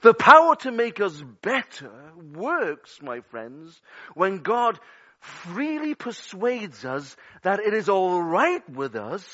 The 0.02 0.14
power 0.14 0.56
to 0.56 0.72
make 0.72 1.00
us 1.00 1.22
better 1.42 1.92
works, 2.34 3.00
my 3.02 3.20
friends, 3.30 3.80
when 4.14 4.38
God 4.38 4.78
freely 5.20 5.94
persuades 5.94 6.84
us 6.84 7.16
that 7.42 7.60
it 7.60 7.74
is 7.74 7.88
all 7.88 8.22
right 8.22 8.68
with 8.68 8.96
us 8.96 9.24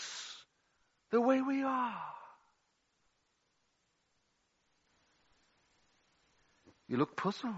the 1.10 1.20
way 1.20 1.40
we 1.40 1.62
are. 1.62 2.13
You 6.94 7.00
look 7.00 7.16
puzzled. 7.16 7.52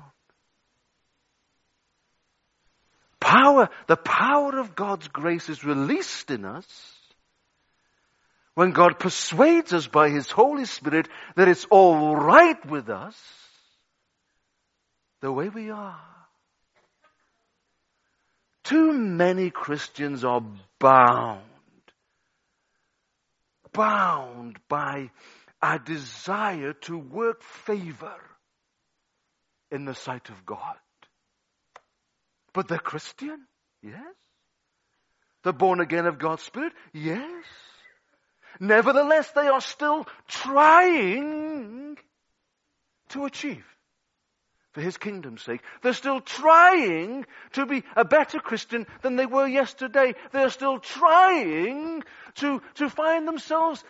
Power, 3.21 3.69
the 3.87 3.99
power 3.99 4.59
of 4.59 4.75
God's 4.75 5.09
grace 5.09 5.51
is 5.51 5.63
released 5.63 6.31
in 6.31 6.47
us 6.47 6.65
when 8.55 8.71
God 8.71 8.99
persuades 8.99 9.75
us 9.75 9.89
by 9.89 10.09
His 10.09 10.31
Holy 10.31 10.65
Spirit 10.65 11.07
that 11.35 11.49
it's 11.49 11.67
all 11.67 12.17
right 12.17 12.65
with 12.65 12.89
us 12.89 13.15
the 15.21 15.31
way 15.31 15.51
we 15.51 15.69
are. 15.71 16.01
Too 18.65 18.95
many 18.95 19.51
Christians 19.51 20.25
are 20.25 20.43
bound, 20.79 21.43
bound 23.75 24.59
by 24.67 25.11
a 25.61 25.79
desire 25.79 26.73
to 26.85 26.97
work 26.97 27.43
favor 27.43 28.15
in 29.71 29.85
the 29.85 29.95
sight 29.95 30.29
of 30.31 30.47
God. 30.47 30.77
But 32.53 32.69
they're 32.69 32.79
Christian, 32.79 33.47
yes. 33.83 34.03
They're 35.45 35.53
born 35.53 35.81
again 35.81 36.07
of 36.07 36.19
God's 36.19 36.43
Spirit, 36.43 36.73
yes. 36.93 37.45
Nevertheless, 38.59 39.31
they 39.33 39.49
are 39.49 39.61
still 39.61 40.07
trying 40.27 41.97
to 43.11 43.25
achieve 43.25 43.65
for 44.73 44.81
his 44.81 44.97
kingdom's 44.97 45.43
sake. 45.43 45.63
They're 45.83 45.93
still 45.93 46.21
trying 46.21 47.25
to 47.53 47.65
be 47.65 47.83
a 47.97 48.05
better 48.05 48.39
Christian 48.39 48.87
than 49.03 49.17
they 49.17 49.27
were 49.27 49.47
yesterday. 49.47 50.15
They're 50.33 50.51
still 50.51 50.79
trying 50.79 52.03
to, 52.37 52.61
to 52.75 52.91
find 52.91 53.27
themselves 53.27 53.83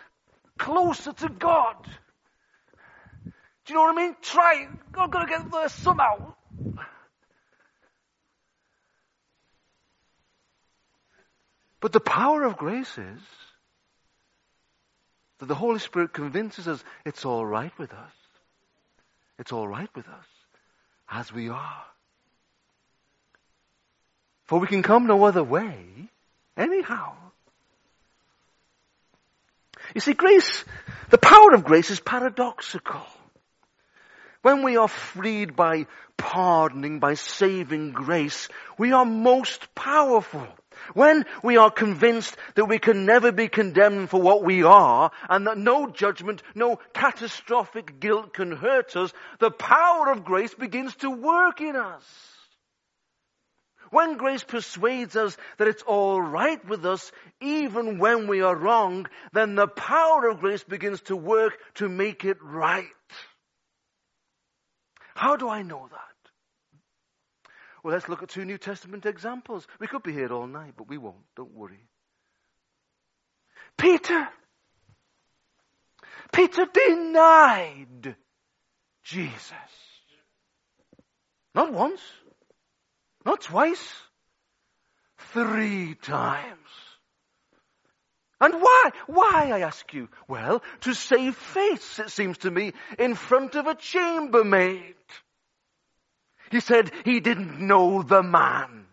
closer 0.58 1.12
to 1.12 1.28
God. 1.28 1.74
Do 3.66 3.72
you 3.72 3.78
know 3.80 3.82
what 3.86 3.98
I 3.98 4.02
mean? 4.02 4.16
Try. 4.22 4.68
I'm 4.94 5.10
going 5.10 5.26
to 5.26 5.30
get 5.30 5.50
there 5.50 5.68
somehow. 5.68 6.34
But 11.80 11.92
the 11.92 12.00
power 12.00 12.44
of 12.44 12.56
grace 12.56 12.96
is 12.96 13.20
that 15.38 15.46
the 15.46 15.54
Holy 15.54 15.80
Spirit 15.80 16.12
convinces 16.12 16.68
us 16.68 16.82
it's 17.04 17.24
all 17.24 17.44
right 17.44 17.76
with 17.76 17.92
us. 17.92 18.12
It's 19.38 19.52
all 19.52 19.68
right 19.68 19.90
with 19.94 20.06
us 20.06 20.26
as 21.10 21.32
we 21.32 21.48
are. 21.48 21.84
For 24.44 24.60
we 24.60 24.68
can 24.68 24.82
come 24.82 25.06
no 25.06 25.24
other 25.24 25.42
way 25.42 25.76
anyhow. 26.56 27.14
You 29.94 30.00
see, 30.00 30.14
grace, 30.14 30.64
the 31.10 31.18
power 31.18 31.52
of 31.52 31.64
grace 31.64 31.90
is 31.90 32.00
paradoxical. 32.00 33.02
When 34.42 34.62
we 34.62 34.76
are 34.76 34.88
freed 34.88 35.56
by 35.56 35.86
pardoning, 36.16 37.00
by 37.00 37.14
saving 37.14 37.92
grace, 37.92 38.48
we 38.78 38.92
are 38.92 39.04
most 39.04 39.74
powerful. 39.74 40.46
When 40.94 41.24
we 41.42 41.56
are 41.56 41.70
convinced 41.70 42.36
that 42.54 42.66
we 42.66 42.78
can 42.78 43.06
never 43.06 43.32
be 43.32 43.48
condemned 43.48 44.10
for 44.10 44.20
what 44.20 44.44
we 44.44 44.62
are 44.62 45.10
and 45.28 45.46
that 45.46 45.58
no 45.58 45.88
judgment, 45.88 46.42
no 46.54 46.78
catastrophic 46.92 47.98
guilt 47.98 48.34
can 48.34 48.52
hurt 48.52 48.94
us, 48.96 49.12
the 49.38 49.50
power 49.50 50.12
of 50.12 50.24
grace 50.24 50.54
begins 50.54 50.94
to 50.96 51.10
work 51.10 51.60
in 51.60 51.76
us. 51.76 52.04
When 53.90 54.16
grace 54.16 54.42
persuades 54.42 55.16
us 55.16 55.36
that 55.58 55.68
it's 55.68 55.82
all 55.82 56.20
right 56.20 56.62
with 56.68 56.84
us 56.84 57.12
even 57.40 57.98
when 57.98 58.26
we 58.26 58.42
are 58.42 58.56
wrong, 58.56 59.06
then 59.32 59.54
the 59.54 59.68
power 59.68 60.28
of 60.28 60.40
grace 60.40 60.64
begins 60.64 61.00
to 61.02 61.16
work 61.16 61.56
to 61.74 61.88
make 61.88 62.24
it 62.24 62.38
right. 62.42 62.86
How 65.16 65.36
do 65.36 65.48
I 65.48 65.62
know 65.62 65.88
that? 65.90 66.30
Well, 67.82 67.94
let's 67.94 68.06
look 68.06 68.22
at 68.22 68.28
two 68.28 68.44
New 68.44 68.58
Testament 68.58 69.06
examples. 69.06 69.66
We 69.80 69.86
could 69.86 70.02
be 70.02 70.12
here 70.12 70.30
all 70.30 70.46
night, 70.46 70.74
but 70.76 70.88
we 70.88 70.98
won't. 70.98 71.24
Don't 71.34 71.54
worry. 71.54 71.88
Peter. 73.78 74.28
Peter 76.32 76.66
denied 76.66 78.14
Jesus. 79.04 79.52
Not 81.54 81.72
once. 81.72 82.02
Not 83.24 83.40
twice. 83.40 83.94
Three 85.32 85.94
times. 85.94 86.58
And 88.40 88.54
why? 88.54 88.90
Why, 89.06 89.50
I 89.52 89.60
ask 89.60 89.92
you? 89.94 90.08
Well, 90.28 90.62
to 90.82 90.94
save 90.94 91.36
face, 91.36 91.98
it 91.98 92.10
seems 92.10 92.38
to 92.38 92.50
me, 92.50 92.72
in 92.98 93.14
front 93.14 93.54
of 93.54 93.66
a 93.66 93.74
chambermaid. 93.74 94.94
He 96.50 96.60
said 96.60 96.92
he 97.04 97.20
didn't 97.20 97.60
know 97.60 98.02
the 98.02 98.22
man. 98.22 98.86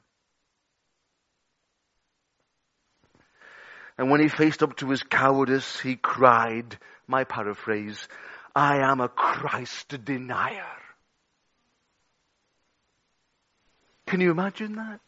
And 3.97 4.09
when 4.09 4.21
he 4.21 4.27
faced 4.27 4.63
up 4.63 4.77
to 4.77 4.89
his 4.89 5.03
cowardice, 5.03 5.79
he 5.79 5.95
cried, 5.95 6.77
my 7.07 7.25
paraphrase, 7.25 8.07
I 8.55 8.77
am 8.77 9.01
a 9.01 9.09
Christ 9.09 10.03
denier. 10.03 10.65
Can 14.07 14.21
you 14.21 14.31
imagine 14.31 14.75
that? 14.75 14.99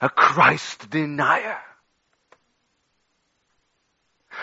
A 0.00 0.08
Christ 0.08 0.90
denier. 0.90 1.58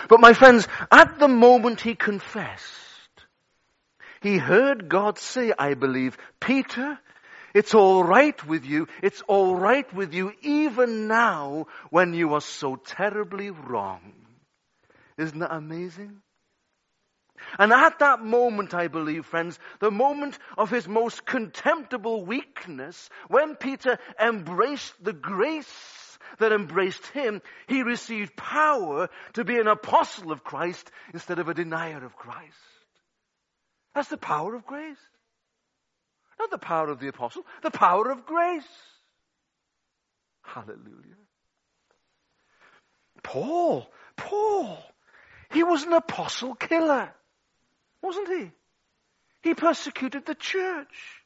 But 0.09 0.19
my 0.19 0.33
friends, 0.33 0.67
at 0.91 1.19
the 1.19 1.27
moment 1.27 1.81
he 1.81 1.95
confessed, 1.95 2.65
he 4.21 4.37
heard 4.37 4.89
God 4.89 5.17
say, 5.17 5.53
I 5.57 5.73
believe, 5.73 6.17
Peter, 6.39 6.97
it's 7.53 7.75
all 7.75 8.03
right 8.03 8.41
with 8.45 8.65
you. 8.65 8.87
It's 9.01 9.21
all 9.27 9.55
right 9.55 9.91
with 9.93 10.13
you 10.13 10.33
even 10.41 11.07
now 11.07 11.67
when 11.89 12.13
you 12.13 12.33
are 12.33 12.41
so 12.41 12.75
terribly 12.75 13.51
wrong. 13.51 14.13
Isn't 15.17 15.39
that 15.39 15.53
amazing? 15.53 16.21
And 17.59 17.71
at 17.71 17.99
that 17.99 18.23
moment, 18.23 18.73
I 18.73 18.87
believe, 18.87 19.25
friends, 19.25 19.59
the 19.79 19.91
moment 19.91 20.39
of 20.57 20.69
his 20.69 20.87
most 20.87 21.25
contemptible 21.25 22.25
weakness, 22.25 23.09
when 23.27 23.55
Peter 23.55 23.99
embraced 24.19 24.93
the 25.03 25.13
grace 25.13 26.02
that 26.39 26.51
embraced 26.51 27.05
him, 27.07 27.41
he 27.67 27.83
received 27.83 28.35
power 28.35 29.09
to 29.33 29.43
be 29.43 29.57
an 29.57 29.67
apostle 29.67 30.31
of 30.31 30.43
Christ 30.43 30.89
instead 31.13 31.39
of 31.39 31.49
a 31.49 31.53
denier 31.53 32.03
of 32.03 32.15
Christ. 32.15 32.57
That's 33.95 34.09
the 34.09 34.17
power 34.17 34.55
of 34.55 34.65
grace. 34.65 34.97
Not 36.39 36.49
the 36.49 36.57
power 36.57 36.89
of 36.89 36.99
the 36.99 37.07
apostle, 37.07 37.45
the 37.61 37.71
power 37.71 38.09
of 38.09 38.25
grace. 38.25 38.63
Hallelujah. 40.41 41.17
Paul, 43.21 43.89
Paul, 44.17 44.77
he 45.51 45.63
was 45.63 45.83
an 45.83 45.93
apostle 45.93 46.55
killer, 46.55 47.13
wasn't 48.01 48.27
he? 48.27 48.51
He 49.41 49.53
persecuted 49.53 50.25
the 50.25 50.35
church. 50.35 51.22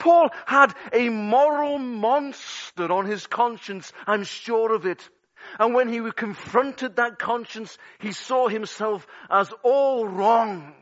Paul 0.00 0.30
had 0.46 0.74
a 0.92 1.08
moral 1.10 1.78
monster 1.78 2.90
on 2.90 3.06
his 3.06 3.28
conscience, 3.28 3.92
I'm 4.06 4.24
sure 4.24 4.74
of 4.74 4.86
it. 4.86 5.08
And 5.58 5.74
when 5.74 5.88
he 5.88 6.00
confronted 6.10 6.96
that 6.96 7.18
conscience, 7.18 7.78
he 8.00 8.12
saw 8.12 8.48
himself 8.48 9.06
as 9.30 9.52
all 9.62 10.08
wrong. 10.08 10.74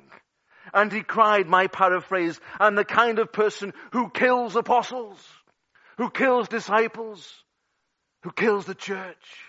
And 0.73 0.93
he 0.93 1.03
cried, 1.03 1.47
my 1.47 1.67
paraphrase, 1.67 2.41
I'm 2.59 2.75
the 2.75 2.85
kind 2.85 3.19
of 3.19 3.33
person 3.33 3.73
who 3.93 4.11
kills 4.11 4.57
apostles, 4.57 5.19
who 5.97 6.11
kills 6.11 6.49
disciples, 6.49 7.33
who 8.23 8.33
kills 8.33 8.67
the 8.67 8.75
church. 8.75 9.45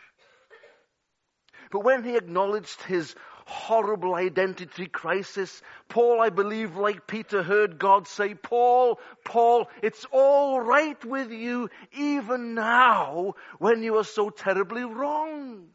But 1.71 1.83
when 1.83 2.03
he 2.03 2.15
acknowledged 2.15 2.81
his 2.83 3.15
horrible 3.49 4.15
identity 4.15 4.85
crisis, 4.85 5.61
Paul, 5.89 6.21
I 6.21 6.29
believe, 6.29 6.75
like 6.75 7.07
Peter, 7.07 7.43
heard 7.43 7.79
God 7.79 8.07
say, 8.07 8.35
Paul, 8.35 8.99
Paul, 9.25 9.67
it's 9.81 10.05
all 10.11 10.61
right 10.61 11.03
with 11.03 11.31
you 11.31 11.69
even 11.91 12.53
now 12.53 13.33
when 13.57 13.81
you 13.83 13.97
are 13.97 14.03
so 14.03 14.29
terribly 14.29 14.83
wrong. 14.83 15.67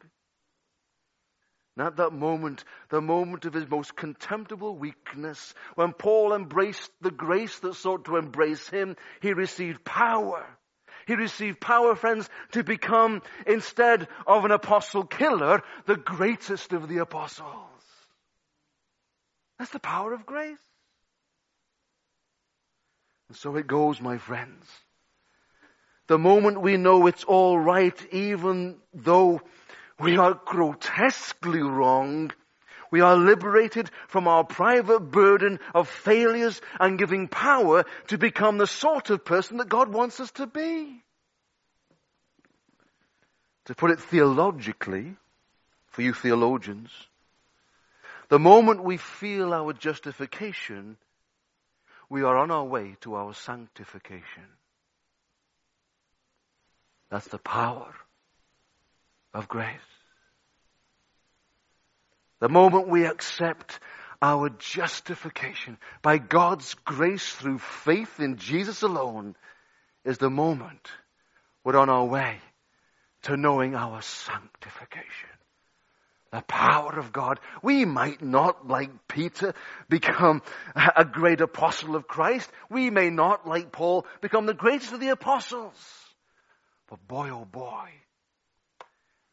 And 1.77 1.85
at 1.85 1.97
that 1.97 2.13
moment, 2.13 2.63
the 2.89 3.01
moment 3.01 3.43
of 3.45 3.53
his 3.53 3.69
most 3.69 3.95
contemptible 3.95 4.77
weakness, 4.77 5.53
when 5.75 5.91
Paul 5.91 6.33
embraced 6.33 6.89
the 7.01 7.11
grace 7.11 7.59
that 7.59 7.75
sought 7.75 8.05
to 8.05 8.15
embrace 8.15 8.69
him, 8.69 8.95
he 9.21 9.33
received 9.33 9.83
power. 9.83 10.47
He 11.05 11.15
received 11.15 11.59
power, 11.59 11.95
friends, 11.95 12.29
to 12.53 12.63
become, 12.63 13.21
instead 13.45 14.07
of 14.25 14.43
an 14.45 14.51
apostle 14.51 15.03
killer, 15.05 15.61
the 15.85 15.97
greatest 15.97 16.73
of 16.73 16.87
the 16.87 16.97
apostles. 16.97 17.69
That's 19.59 19.71
the 19.71 19.79
power 19.79 20.13
of 20.13 20.25
grace. 20.25 20.57
And 23.29 23.37
so 23.37 23.55
it 23.55 23.67
goes, 23.67 24.01
my 24.01 24.17
friends. 24.17 24.67
The 26.07 26.17
moment 26.17 26.61
we 26.61 26.77
know 26.77 27.07
it's 27.07 27.23
all 27.23 27.57
right, 27.57 27.97
even 28.11 28.77
though 28.93 29.41
we 29.99 30.17
are 30.17 30.39
grotesquely 30.45 31.61
wrong. 31.61 32.31
We 32.95 33.01
are 33.01 33.17
liberated 33.17 33.91
from 34.07 34.25
our 34.25 34.45
private 34.45 35.01
burden 35.01 35.59
of 35.73 35.89
failures 35.89 36.61
and 36.79 36.97
giving 36.97 37.27
power 37.27 37.83
to 38.07 38.17
become 38.17 38.57
the 38.57 38.67
sort 38.67 39.09
of 39.09 39.25
person 39.25 39.57
that 39.57 39.67
God 39.67 39.91
wants 39.91 40.21
us 40.21 40.31
to 40.39 40.47
be. 40.47 41.03
To 43.65 43.75
put 43.75 43.91
it 43.91 43.99
theologically, 43.99 45.17
for 45.87 46.03
you 46.03 46.13
theologians, 46.13 46.89
the 48.29 48.39
moment 48.39 48.81
we 48.81 48.95
feel 48.95 49.53
our 49.53 49.73
justification, 49.73 50.95
we 52.07 52.23
are 52.23 52.37
on 52.37 52.49
our 52.49 52.63
way 52.63 52.95
to 53.01 53.15
our 53.15 53.33
sanctification. 53.33 54.47
That's 57.09 57.27
the 57.27 57.39
power 57.39 57.93
of 59.33 59.49
grace. 59.49 59.94
The 62.45 62.49
moment 62.49 62.87
we 62.87 63.07
accept 63.07 63.79
our 64.21 64.49
justification 64.49 65.79
by 66.03 66.19
God's 66.19 66.75
grace 66.75 67.33
through 67.33 67.57
faith 67.57 68.19
in 68.19 68.37
Jesus 68.37 68.83
alone 68.83 69.35
is 70.03 70.19
the 70.19 70.29
moment 70.29 70.91
we're 71.63 71.75
on 71.75 71.89
our 71.89 72.05
way 72.05 72.37
to 73.23 73.35
knowing 73.35 73.73
our 73.73 73.99
sanctification. 74.03 75.29
The 76.31 76.43
power 76.43 76.99
of 76.99 77.11
God. 77.11 77.39
We 77.63 77.83
might 77.83 78.21
not, 78.21 78.67
like 78.67 78.91
Peter, 79.07 79.55
become 79.89 80.43
a 80.75 81.03
great 81.03 81.41
apostle 81.41 81.95
of 81.95 82.07
Christ. 82.07 82.47
We 82.69 82.91
may 82.91 83.09
not, 83.09 83.47
like 83.47 83.71
Paul, 83.71 84.05
become 84.21 84.45
the 84.45 84.53
greatest 84.53 84.93
of 84.93 84.99
the 84.99 85.09
apostles. 85.09 85.73
But 86.91 87.07
boy, 87.07 87.31
oh 87.31 87.45
boy, 87.45 87.89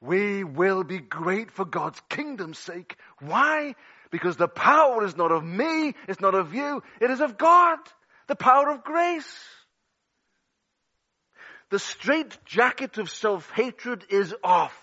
we 0.02 0.42
will 0.42 0.82
be 0.82 0.98
great 0.98 1.52
for 1.52 1.64
God's 1.64 2.00
kingdom's 2.08 2.58
sake. 2.58 2.96
Why? 3.20 3.76
Because 4.10 4.36
the 4.36 4.48
power 4.48 5.04
is 5.04 5.16
not 5.16 5.30
of 5.30 5.44
me, 5.44 5.94
it's 6.08 6.20
not 6.20 6.34
of 6.34 6.52
you, 6.52 6.82
it 7.00 7.10
is 7.10 7.20
of 7.20 7.38
God. 7.38 7.78
The 8.26 8.34
power 8.34 8.70
of 8.70 8.82
grace. 8.82 9.38
The 11.70 11.78
straight 11.78 12.36
jacket 12.44 12.98
of 12.98 13.10
self-hatred 13.10 14.04
is 14.10 14.34
off. 14.42 14.76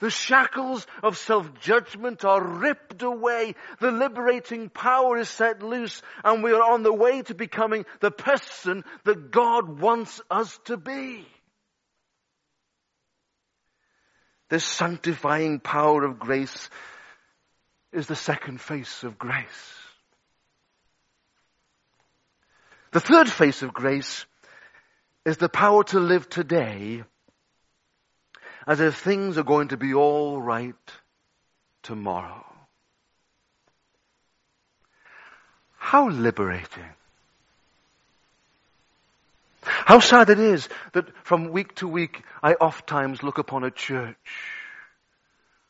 The 0.00 0.10
shackles 0.10 0.86
of 1.02 1.16
self-judgment 1.16 2.24
are 2.24 2.42
ripped 2.42 3.02
away. 3.02 3.54
The 3.80 3.92
liberating 3.92 4.68
power 4.68 5.16
is 5.16 5.30
set 5.30 5.62
loose 5.62 6.02
and 6.22 6.42
we 6.42 6.52
are 6.52 6.72
on 6.72 6.82
the 6.82 6.92
way 6.92 7.22
to 7.22 7.34
becoming 7.34 7.86
the 8.00 8.10
person 8.10 8.84
that 9.04 9.30
God 9.30 9.80
wants 9.80 10.20
us 10.30 10.58
to 10.66 10.76
be. 10.76 11.26
This 14.48 14.64
sanctifying 14.64 15.60
power 15.60 16.04
of 16.04 16.18
grace 16.18 16.70
is 17.92 18.06
the 18.06 18.16
second 18.16 18.60
face 18.60 19.02
of 19.02 19.18
grace. 19.18 19.74
The 22.92 23.00
third 23.00 23.28
face 23.28 23.62
of 23.62 23.74
grace 23.74 24.24
is 25.24 25.36
the 25.36 25.48
power 25.48 25.82
to 25.84 25.98
live 25.98 26.28
today 26.28 27.02
as 28.66 28.80
if 28.80 28.96
things 28.96 29.38
are 29.38 29.44
going 29.44 29.68
to 29.68 29.76
be 29.76 29.94
all 29.94 30.40
right 30.40 30.74
tomorrow. 31.82 32.44
How 35.76 36.08
liberating. 36.08 36.94
How 39.66 39.98
sad 39.98 40.30
it 40.30 40.38
is 40.38 40.68
that 40.92 41.06
from 41.24 41.50
week 41.50 41.74
to 41.76 41.88
week 41.88 42.22
I 42.42 42.54
oft 42.54 42.86
times 42.86 43.22
look 43.22 43.38
upon 43.38 43.64
a 43.64 43.70
church 43.70 44.16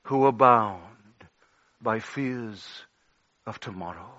who 0.05 0.25
are 0.25 0.33
bound 0.33 0.83
by 1.81 2.01
fears 2.01 2.83
of 3.47 3.59
tomorrow. 3.59 4.11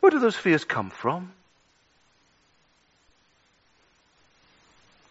Where 0.00 0.10
do 0.10 0.18
those 0.18 0.36
fears 0.36 0.64
come 0.64 0.90
from? 0.90 1.32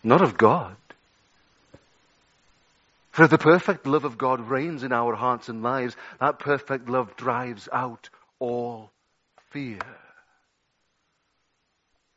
Not 0.03 0.21
of 0.21 0.37
God. 0.37 0.75
For 3.11 3.27
the 3.27 3.37
perfect 3.37 3.87
love 3.87 4.05
of 4.05 4.17
God 4.17 4.41
reigns 4.41 4.83
in 4.83 4.91
our 4.91 5.15
hearts 5.15 5.49
and 5.49 5.63
lives. 5.63 5.95
That 6.19 6.39
perfect 6.39 6.87
love 6.87 7.15
drives 7.15 7.67
out 7.71 8.09
all 8.39 8.91
fear. 9.49 9.79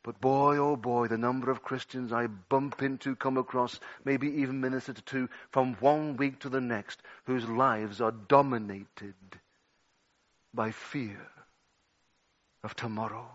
But 0.03 0.19
boy, 0.19 0.57
oh 0.57 0.75
boy, 0.75 1.07
the 1.07 1.17
number 1.17 1.51
of 1.51 1.63
Christians 1.63 2.11
I 2.11 2.27
bump 2.27 2.81
into, 2.81 3.15
come 3.15 3.37
across, 3.37 3.79
maybe 4.03 4.27
even 4.41 4.59
minister 4.59 4.93
to 4.93 5.29
from 5.51 5.75
one 5.75 6.17
week 6.17 6.39
to 6.39 6.49
the 6.49 6.61
next, 6.61 7.01
whose 7.25 7.47
lives 7.47 8.01
are 8.01 8.11
dominated 8.11 9.15
by 10.53 10.71
fear 10.71 11.27
of 12.63 12.75
tomorrow. 12.75 13.29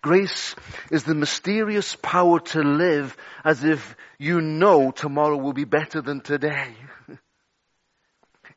Grace 0.00 0.54
is 0.90 1.04
the 1.04 1.14
mysterious 1.14 1.96
power 1.96 2.40
to 2.40 2.62
live 2.62 3.16
as 3.44 3.64
if 3.64 3.96
you 4.18 4.40
know 4.40 4.90
tomorrow 4.90 5.36
will 5.36 5.52
be 5.52 5.64
better 5.64 6.00
than 6.00 6.20
today. 6.20 6.74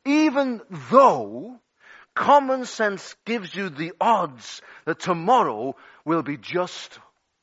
Even 0.04 0.62
though 0.90 1.60
Common 2.14 2.64
sense 2.64 3.14
gives 3.24 3.54
you 3.54 3.68
the 3.68 3.92
odds 4.00 4.62
that 4.84 4.98
tomorrow 4.98 5.76
will 6.04 6.22
be 6.22 6.36
just 6.36 6.98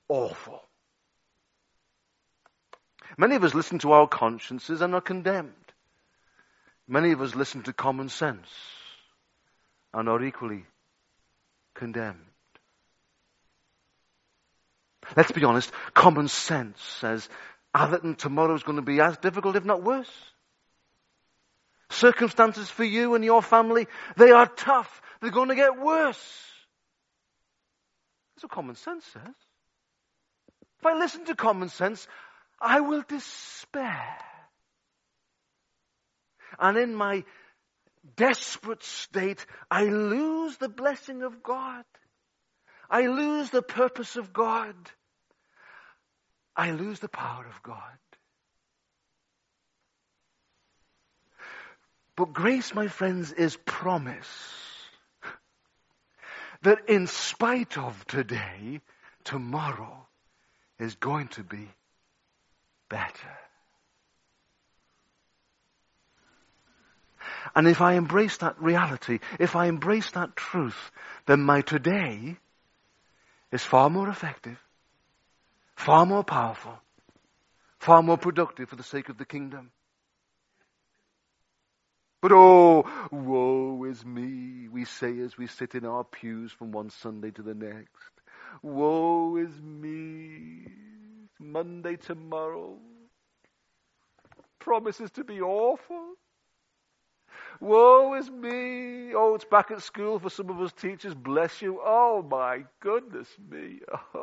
awful. 0.09 0.61
Many 3.17 3.35
of 3.35 3.43
us 3.43 3.53
listen 3.53 3.79
to 3.79 3.93
our 3.93 4.07
consciences 4.07 4.81
and 4.81 4.93
are 4.93 5.01
condemned. 5.01 5.53
Many 6.87 7.11
of 7.11 7.21
us 7.21 7.35
listen 7.35 7.63
to 7.63 7.73
common 7.73 8.09
sense 8.09 8.47
and 9.93 10.07
are 10.07 10.23
equally 10.23 10.65
condemned. 11.73 12.19
Let's 15.15 15.31
be 15.31 15.43
honest, 15.43 15.71
common 15.93 16.27
sense 16.27 16.81
says 16.99 17.27
Atherton 17.73 18.15
tomorrow 18.15 18.55
is 18.55 18.63
going 18.63 18.75
to 18.75 18.81
be 18.81 18.99
as 18.99 19.17
difficult, 19.17 19.55
if 19.55 19.65
not 19.65 19.83
worse 19.83 20.11
circumstances 21.89 22.69
for 22.69 22.83
you 22.83 23.15
and 23.15 23.23
your 23.23 23.41
family, 23.41 23.87
they 24.15 24.31
are 24.31 24.47
tough. 24.47 25.01
They're 25.21 25.31
going 25.31 25.49
to 25.49 25.55
get 25.55 25.79
worse. 25.79 26.45
That's 28.35 28.43
what 28.43 28.51
common 28.51 28.75
sense 28.75 29.05
says. 29.13 29.35
If 30.79 30.85
I 30.85 30.97
listen 30.97 31.25
to 31.25 31.35
common 31.35 31.69
sense, 31.69 32.07
I 32.61 32.81
will 32.81 33.03
despair. 33.07 34.17
And 36.59 36.77
in 36.77 36.93
my 36.93 37.23
desperate 38.15 38.83
state, 38.83 39.45
I 39.69 39.85
lose 39.85 40.57
the 40.57 40.69
blessing 40.69 41.23
of 41.23 41.43
God. 41.43 41.83
I 42.89 43.07
lose 43.07 43.49
the 43.49 43.61
purpose 43.61 44.15
of 44.15 44.33
God. 44.33 44.75
I 46.55 46.71
lose 46.71 46.99
the 46.99 47.09
power 47.09 47.45
of 47.45 47.61
God. 47.63 47.97
But 52.17 52.33
grace, 52.33 52.73
my 52.73 52.87
friends, 52.87 53.31
is 53.31 53.55
promise 53.57 54.27
that 56.63 56.89
in 56.89 57.05
spite 57.05 57.77
of 57.77 58.05
today, 58.07 58.81
tomorrow 59.23 60.07
is 60.79 60.95
going 60.95 61.27
to 61.29 61.43
be 61.43 61.69
better. 62.89 63.37
And 67.55 67.67
if 67.67 67.81
I 67.81 67.93
embrace 67.93 68.37
that 68.37 68.59
reality, 68.59 69.19
if 69.39 69.55
I 69.55 69.67
embrace 69.67 70.09
that 70.11 70.35
truth, 70.35 70.91
then 71.27 71.41
my 71.41 71.61
today 71.61 72.37
is 73.51 73.61
far 73.61 73.91
more 73.91 74.09
effective, 74.09 74.57
far 75.75 76.07
more 76.07 76.23
powerful, 76.23 76.79
far 77.79 78.01
more 78.01 78.17
productive 78.17 78.69
for 78.69 78.75
the 78.75 78.83
sake 78.83 79.09
of 79.09 79.19
the 79.19 79.25
kingdom. 79.25 79.69
But 82.21 82.31
oh, 82.31 82.85
woe 83.11 83.83
is 83.83 84.03
me, 84.03 84.67
we 84.69 84.85
say 84.85 85.19
as 85.19 85.37
we 85.37 85.45
sit 85.47 85.75
in 85.75 85.85
our 85.85 86.03
pews 86.03 86.51
from 86.51 86.71
one 86.71 86.89
Sunday 86.89 87.29
to 87.31 87.43
the 87.43 87.53
next. 87.53 87.91
Woe 88.63 89.37
is 89.37 89.61
me. 89.61 90.67
Monday 91.39 91.95
tomorrow. 91.97 92.77
Promises 94.59 95.11
to 95.11 95.23
be 95.23 95.41
awful. 95.41 96.15
Woe 97.59 98.15
is 98.15 98.29
me. 98.29 99.13
Oh, 99.15 99.35
it's 99.35 99.45
back 99.45 99.69
at 99.71 99.83
school 99.83 100.19
for 100.19 100.29
some 100.29 100.49
of 100.49 100.59
us 100.59 100.73
teachers. 100.73 101.13
Bless 101.13 101.61
you. 101.61 101.79
Oh, 101.83 102.25
my 102.27 102.65
goodness 102.79 103.27
me. 103.49 103.79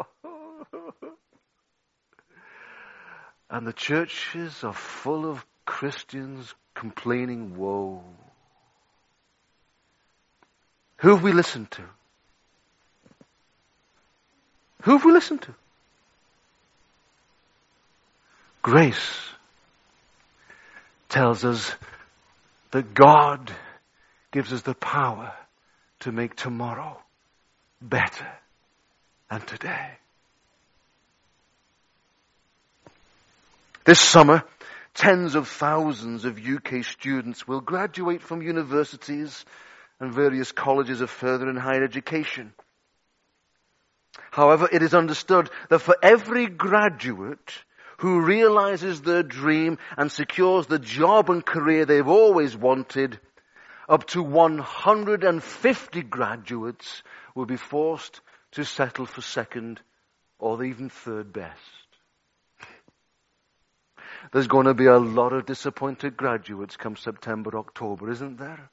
and 3.51 3.67
the 3.67 3.73
churches 3.73 4.65
are 4.65 4.73
full 4.73 5.31
of 5.31 5.47
Christians 5.65 6.55
complaining 6.75 7.57
woe. 7.57 8.03
Who 10.99 11.11
have 11.11 11.23
we 11.23 11.33
listened 11.33 11.71
to? 11.73 11.83
Who 14.83 14.93
have 14.93 15.05
we 15.05 15.13
listened 15.13 15.43
to? 15.43 15.55
Grace 18.63 19.29
tells 21.09 21.45
us 21.45 21.73
that 22.71 22.95
God 22.95 23.53
gives 24.33 24.53
us 24.53 24.63
the 24.63 24.75
power 24.75 25.33
to 26.01 26.13
make 26.13 26.35
tomorrow 26.35 26.99
better 27.81 28.27
than 29.31 29.41
today. 29.43 29.91
This 33.85 34.01
summer, 34.01 34.43
tens 34.95 35.35
of 35.35 35.49
thousands 35.49 36.25
of 36.25 36.39
UK 36.39 36.85
students 36.85 37.47
will 37.47 37.61
graduate 37.61 38.23
from 38.23 38.43
universities 38.43 39.45
and 40.01 40.13
various 40.13 40.53
colleges 40.53 41.01
of 41.01 41.11
further 41.11 41.49
and 41.49 41.59
higher 41.59 41.85
education. 41.85 42.53
However, 44.31 44.69
it 44.71 44.83
is 44.83 44.95
understood 44.95 45.51
that 45.69 45.81
for 45.81 45.97
every 46.03 46.47
graduate 46.47 47.53
who 47.99 48.21
realizes 48.21 49.01
their 49.01 49.23
dream 49.23 49.79
and 49.97 50.11
secures 50.11 50.67
the 50.67 50.79
job 50.79 51.31
and 51.31 51.45
career 51.45 51.85
they've 51.85 52.07
always 52.07 52.57
wanted, 52.57 53.19
up 53.89 54.07
to 54.09 54.23
150 54.23 56.03
graduates 56.03 57.03
will 57.35 57.47
be 57.47 57.57
forced 57.57 58.21
to 58.53 58.65
settle 58.65 59.07
for 59.07 59.21
second 59.21 59.81
or 60.39 60.63
even 60.65 60.89
third 60.89 61.33
best. 61.33 61.84
There's 64.33 64.47
going 64.47 64.67
to 64.67 64.75
be 64.75 64.87
a 64.87 64.99
lot 64.99 65.33
of 65.33 65.47
disappointed 65.47 66.17
graduates 66.17 66.77
come 66.77 66.97
September, 66.97 67.57
October, 67.57 68.11
isn't 68.11 68.39
there? 68.39 68.71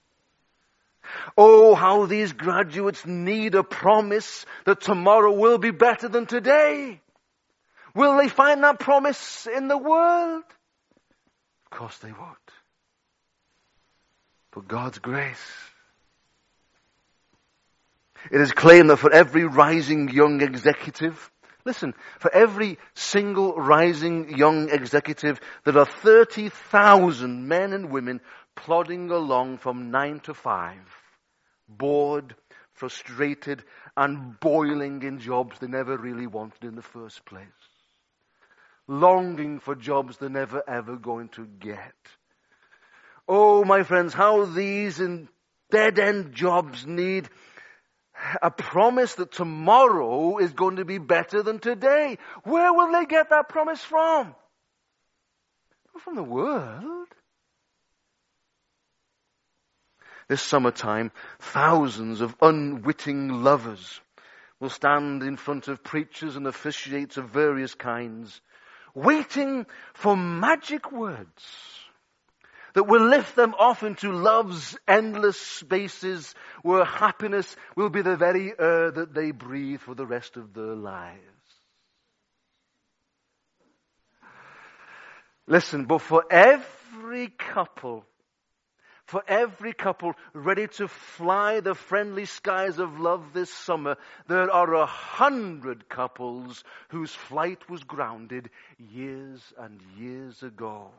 Oh, 1.38 1.76
how 1.76 2.06
these 2.06 2.34
graduates 2.34 3.06
need 3.06 3.56
a 3.56 3.64
promise 3.64 4.46
that 4.66 4.82
tomorrow 4.82 5.32
will 5.32 5.58
be 5.58 5.72
better 5.72 6.08
than 6.08 6.26
today. 6.26 7.02
Will 7.94 8.18
they 8.18 8.30
find 8.30 8.64
that 8.64 8.80
promise 8.80 9.48
in 9.48 9.68
the 9.68 9.78
world? 9.78 10.44
Of 11.66 11.78
course 11.78 11.98
they 11.98 12.12
won't. 12.12 12.38
But 14.52 14.68
God's 14.68 15.00
grace. 15.00 15.52
It 18.30 18.40
is 18.40 18.52
claimed 18.52 18.90
that 18.90 18.98
for 18.98 19.12
every 19.12 19.46
rising 19.46 20.10
young 20.10 20.42
executive, 20.42 21.32
listen, 21.66 21.94
for 22.20 22.34
every 22.34 22.78
single 22.94 23.54
rising 23.56 24.38
young 24.38 24.70
executive, 24.70 25.40
there 25.64 25.78
are 25.78 25.86
30,000 25.86 27.48
men 27.48 27.74
and 27.74 27.90
women 27.90 28.22
plodding 28.56 29.10
along 29.12 29.58
from 29.58 29.92
nine 29.92 30.20
to 30.22 30.34
five, 30.34 30.88
bored, 31.68 32.36
frustrated, 32.74 33.64
and 33.96 34.40
boiling 34.40 35.04
in 35.04 35.20
jobs 35.20 35.60
they 35.60 35.68
never 35.68 35.98
really 35.98 36.28
wanted 36.28 36.64
in 36.64 36.76
the 36.76 36.82
first 36.82 37.26
place 37.26 37.48
longing 38.92 39.60
for 39.60 39.74
jobs 39.74 40.18
they're 40.18 40.30
never 40.30 40.62
ever 40.68 40.98
going 40.98 41.30
to 41.30 41.46
get. 41.46 41.96
Oh, 43.28 43.64
my 43.64 43.84
friends, 43.84 44.14
how 44.14 44.46
these 44.46 45.02
dead 45.70 46.00
end 46.00 46.34
jobs 46.34 46.86
need 46.86 47.30
a 48.42 48.52
promise 48.52 49.16
that 49.16 49.32
tomorrow 49.32 50.38
is 50.38 50.52
going 50.54 50.78
to 50.78 50.86
be 50.86 50.98
better 50.98 51.44
than 51.44 51.60
today. 51.60 52.18
Where 52.44 52.74
will 52.74 52.92
they 52.92 53.06
get 53.06 53.30
that 53.30 53.50
promise 53.50 53.82
from? 53.82 54.36
From 56.00 56.16
the 56.16 56.24
world. 56.24 57.08
This 60.28 60.42
summertime, 60.42 61.12
thousands 61.40 62.22
of 62.22 62.36
unwitting 62.42 63.44
lovers 63.44 64.00
will 64.60 64.70
stand 64.70 65.24
in 65.24 65.36
front 65.36 65.68
of 65.68 65.84
preachers 65.84 66.36
and 66.36 66.48
officiates 66.48 67.18
of 67.18 67.30
various 67.30 67.76
kinds 67.76 68.40
waiting 68.94 69.66
for 69.94 70.16
magic 70.16 70.92
words 70.92 71.44
that 72.74 72.84
will 72.84 73.08
lift 73.08 73.36
them 73.36 73.54
off 73.58 73.84
into 73.84 74.12
love's 74.12 74.78
endless 74.88 75.40
spaces 75.40 76.34
where 76.64 76.86
happiness 76.86 77.56
will 77.76 77.90
be 77.90 78.02
the 78.02 78.16
very 78.16 78.54
air 78.58 78.92
that 78.92 79.14
they 79.14 79.32
breathe 79.32 79.82
for 79.82 79.96
the 79.96 80.06
rest 80.06 80.38
of 80.38 80.54
their 80.54 80.76
lives. 80.76 81.18
Listen, 85.48 85.86
but 85.86 86.02
for 86.02 86.24
every 86.30 87.28
couple 87.28 88.06
for 89.12 89.24
every 89.28 89.74
couple 89.74 90.14
ready 90.34 90.68
to 90.68 90.88
fly 90.88 91.60
the 91.60 91.76
friendly 91.76 92.24
skies 92.24 92.80
of 92.80 92.98
love 92.98 93.34
this 93.34 93.54
summer, 93.54 93.98
there 94.30 94.50
are 94.50 94.74
a 94.74 94.86
hundred 94.86 95.90
couples 95.90 96.64
whose 96.88 97.12
flight 97.12 97.70
was 97.70 97.84
grounded 97.84 98.50
years 98.78 99.42
and 99.58 99.82
years 99.98 100.42
ago. 100.44 100.92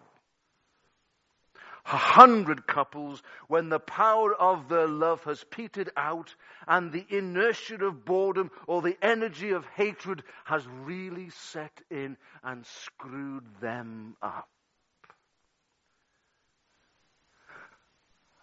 A 1.84 1.96
hundred 1.96 2.66
couples 2.66 3.22
when 3.48 3.68
the 3.68 3.80
power 3.80 4.32
of 4.32 4.68
their 4.68 4.86
love 4.86 5.24
has 5.24 5.44
petered 5.44 5.90
out 5.96 6.34
and 6.66 6.92
the 6.92 7.04
inertia 7.08 7.84
of 7.84 8.04
boredom 8.04 8.50
or 8.66 8.82
the 8.82 8.96
energy 9.02 9.50
of 9.50 9.66
hatred 9.66 10.22
has 10.44 10.66
really 10.84 11.30
set 11.30 11.82
in 11.90 12.16
and 12.44 12.64
screwed 12.64 13.44
them 13.60 14.16
up. 14.22 14.48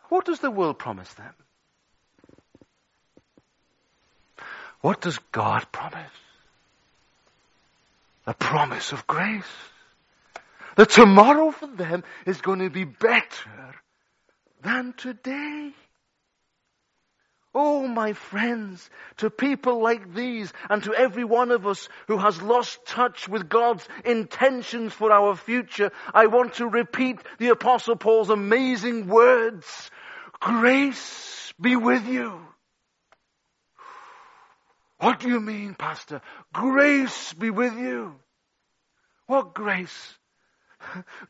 What 0.09 0.25
does 0.25 0.39
the 0.39 0.51
world 0.51 0.77
promise 0.77 1.13
them? 1.13 1.33
What 4.81 5.01
does 5.01 5.17
God 5.31 5.65
promise? 5.71 6.11
A 8.25 8.33
promise 8.33 8.91
of 8.91 9.07
grace. 9.07 9.43
That 10.79 10.91
tomorrow 10.91 11.51
for 11.51 11.67
them 11.67 12.05
is 12.25 12.39
going 12.39 12.59
to 12.59 12.69
be 12.69 12.85
better 12.85 13.75
than 14.61 14.93
today. 14.93 15.73
Oh, 17.53 17.85
my 17.85 18.13
friends, 18.13 18.89
to 19.17 19.29
people 19.29 19.81
like 19.81 20.13
these 20.13 20.53
and 20.69 20.81
to 20.85 20.93
every 20.93 21.25
one 21.25 21.51
of 21.51 21.67
us 21.67 21.89
who 22.07 22.17
has 22.17 22.41
lost 22.41 22.85
touch 22.85 23.27
with 23.27 23.49
God's 23.49 23.85
intentions 24.05 24.93
for 24.93 25.11
our 25.11 25.35
future, 25.35 25.91
I 26.13 26.27
want 26.27 26.53
to 26.53 26.67
repeat 26.69 27.19
the 27.39 27.49
apostle 27.49 27.97
Paul's 27.97 28.29
amazing 28.29 29.07
words 29.07 29.91
Grace 30.39 31.53
be 31.59 31.75
with 31.75 32.07
you. 32.07 32.39
What 34.99 35.19
do 35.19 35.27
you 35.27 35.41
mean, 35.41 35.75
Pastor? 35.75 36.21
Grace 36.53 37.33
be 37.33 37.49
with 37.49 37.77
you. 37.77 38.15
What 39.27 39.53
grace? 39.53 40.18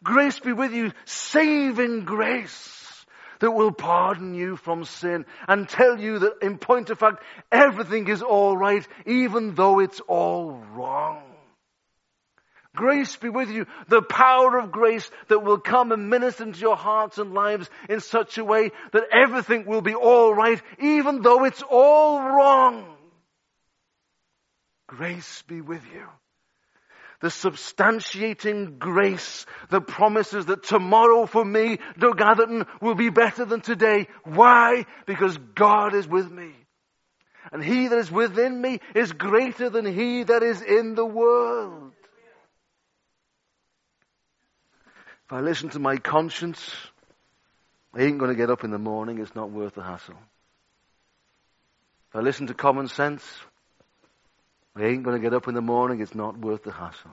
Grace 0.03 0.39
be 0.39 0.53
with 0.53 0.73
you, 0.73 0.91
saving 1.05 2.05
grace 2.05 3.05
that 3.39 3.51
will 3.51 3.71
pardon 3.71 4.33
you 4.33 4.55
from 4.57 4.83
sin 4.83 5.25
and 5.47 5.67
tell 5.67 5.99
you 5.99 6.19
that 6.19 6.39
in 6.41 6.57
point 6.57 6.89
of 6.89 6.99
fact, 6.99 7.23
everything 7.51 8.07
is 8.07 8.21
alright 8.21 8.87
even 9.05 9.55
though 9.55 9.79
it's 9.79 9.99
all 10.01 10.63
wrong. 10.73 11.23
Grace 12.75 13.15
be 13.15 13.29
with 13.29 13.49
you. 13.49 13.65
The 13.87 14.01
power 14.01 14.57
of 14.57 14.71
grace 14.71 15.09
that 15.27 15.43
will 15.43 15.57
come 15.57 15.91
and 15.91 16.09
minister 16.09 16.43
into 16.43 16.59
your 16.59 16.77
hearts 16.77 17.17
and 17.17 17.33
lives 17.33 17.69
in 17.89 17.99
such 17.99 18.37
a 18.37 18.45
way 18.45 18.71
that 18.93 19.03
everything 19.11 19.65
will 19.65 19.81
be 19.81 19.95
all 19.95 20.33
right, 20.33 20.61
even 20.79 21.21
though 21.21 21.45
it's 21.45 21.63
all 21.63 22.21
wrong. 22.21 22.85
Grace 24.87 25.43
be 25.47 25.61
with 25.61 25.83
you. 25.93 26.07
The 27.21 27.27
substantiating 27.27 28.79
grace 28.79 29.45
that 29.69 29.87
promises 29.87 30.45
that 30.45 30.63
tomorrow 30.63 31.25
for 31.25 31.43
me, 31.43 31.79
Doug 31.97 32.21
Atherton, 32.21 32.65
will 32.81 32.95
be 32.95 33.09
better 33.09 33.43
than 33.43 33.59
today. 33.59 34.07
Why? 34.23 34.85
Because 35.05 35.37
God 35.53 35.95
is 35.95 36.07
with 36.07 36.31
me. 36.31 36.51
And 37.51 37.63
he 37.63 37.87
that 37.87 37.97
is 37.97 38.11
within 38.11 38.61
me 38.61 38.79
is 38.95 39.11
greater 39.11 39.69
than 39.69 39.85
he 39.85 40.23
that 40.23 40.43
is 40.43 40.61
in 40.61 40.95
the 40.95 41.05
world. 41.05 41.91
If 45.25 45.33
I 45.33 45.41
listen 45.41 45.69
to 45.69 45.79
my 45.79 45.97
conscience, 45.97 46.71
I 47.93 48.01
ain't 48.01 48.17
going 48.17 48.31
to 48.31 48.37
get 48.37 48.49
up 48.49 48.63
in 48.63 48.71
the 48.71 48.79
morning. 48.79 49.19
It's 49.19 49.35
not 49.35 49.51
worth 49.51 49.75
the 49.75 49.83
hassle. 49.83 50.15
If 52.09 52.15
I 52.15 52.21
listen 52.21 52.47
to 52.47 52.53
common 52.53 52.87
sense, 52.87 53.23
I 54.75 54.85
ain't 54.85 55.03
going 55.03 55.17
to 55.17 55.21
get 55.21 55.33
up 55.33 55.47
in 55.47 55.55
the 55.55 55.61
morning. 55.61 56.01
It's 56.01 56.15
not 56.15 56.37
worth 56.37 56.63
the 56.63 56.71
hassle. 56.71 57.11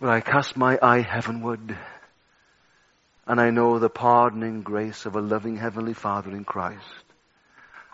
But 0.00 0.08
I 0.08 0.20
cast 0.20 0.56
my 0.56 0.78
eye 0.82 1.00
heavenward 1.00 1.76
and 3.26 3.40
I 3.40 3.50
know 3.50 3.78
the 3.78 3.88
pardoning 3.88 4.62
grace 4.62 5.04
of 5.04 5.16
a 5.16 5.20
loving 5.20 5.56
Heavenly 5.56 5.94
Father 5.94 6.30
in 6.30 6.44
Christ. 6.44 6.84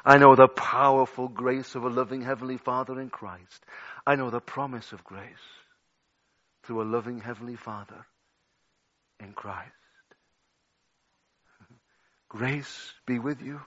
I 0.05 0.19
know 0.19 0.35
the 0.35 0.49
powerful 0.49 1.29
grace 1.29 1.75
of 1.75 1.85
a 1.85 1.89
loving 1.89 2.23
Heavenly 2.23 2.59
Father 2.59 3.01
in 3.01 3.09
Christ. 3.09 3.65
I 4.07 4.17
know 4.17 4.31
the 4.31 4.41
promise 4.41 4.93
of 4.93 5.05
grace 5.05 5.47
through 6.65 6.83
a 6.83 6.91
loving 6.91 7.21
Heavenly 7.21 7.57
Father 7.57 8.05
in 9.21 9.33
Christ. 9.33 9.71
Grace 12.29 12.93
be 13.07 13.19
with 13.19 13.41
you. 13.41 13.61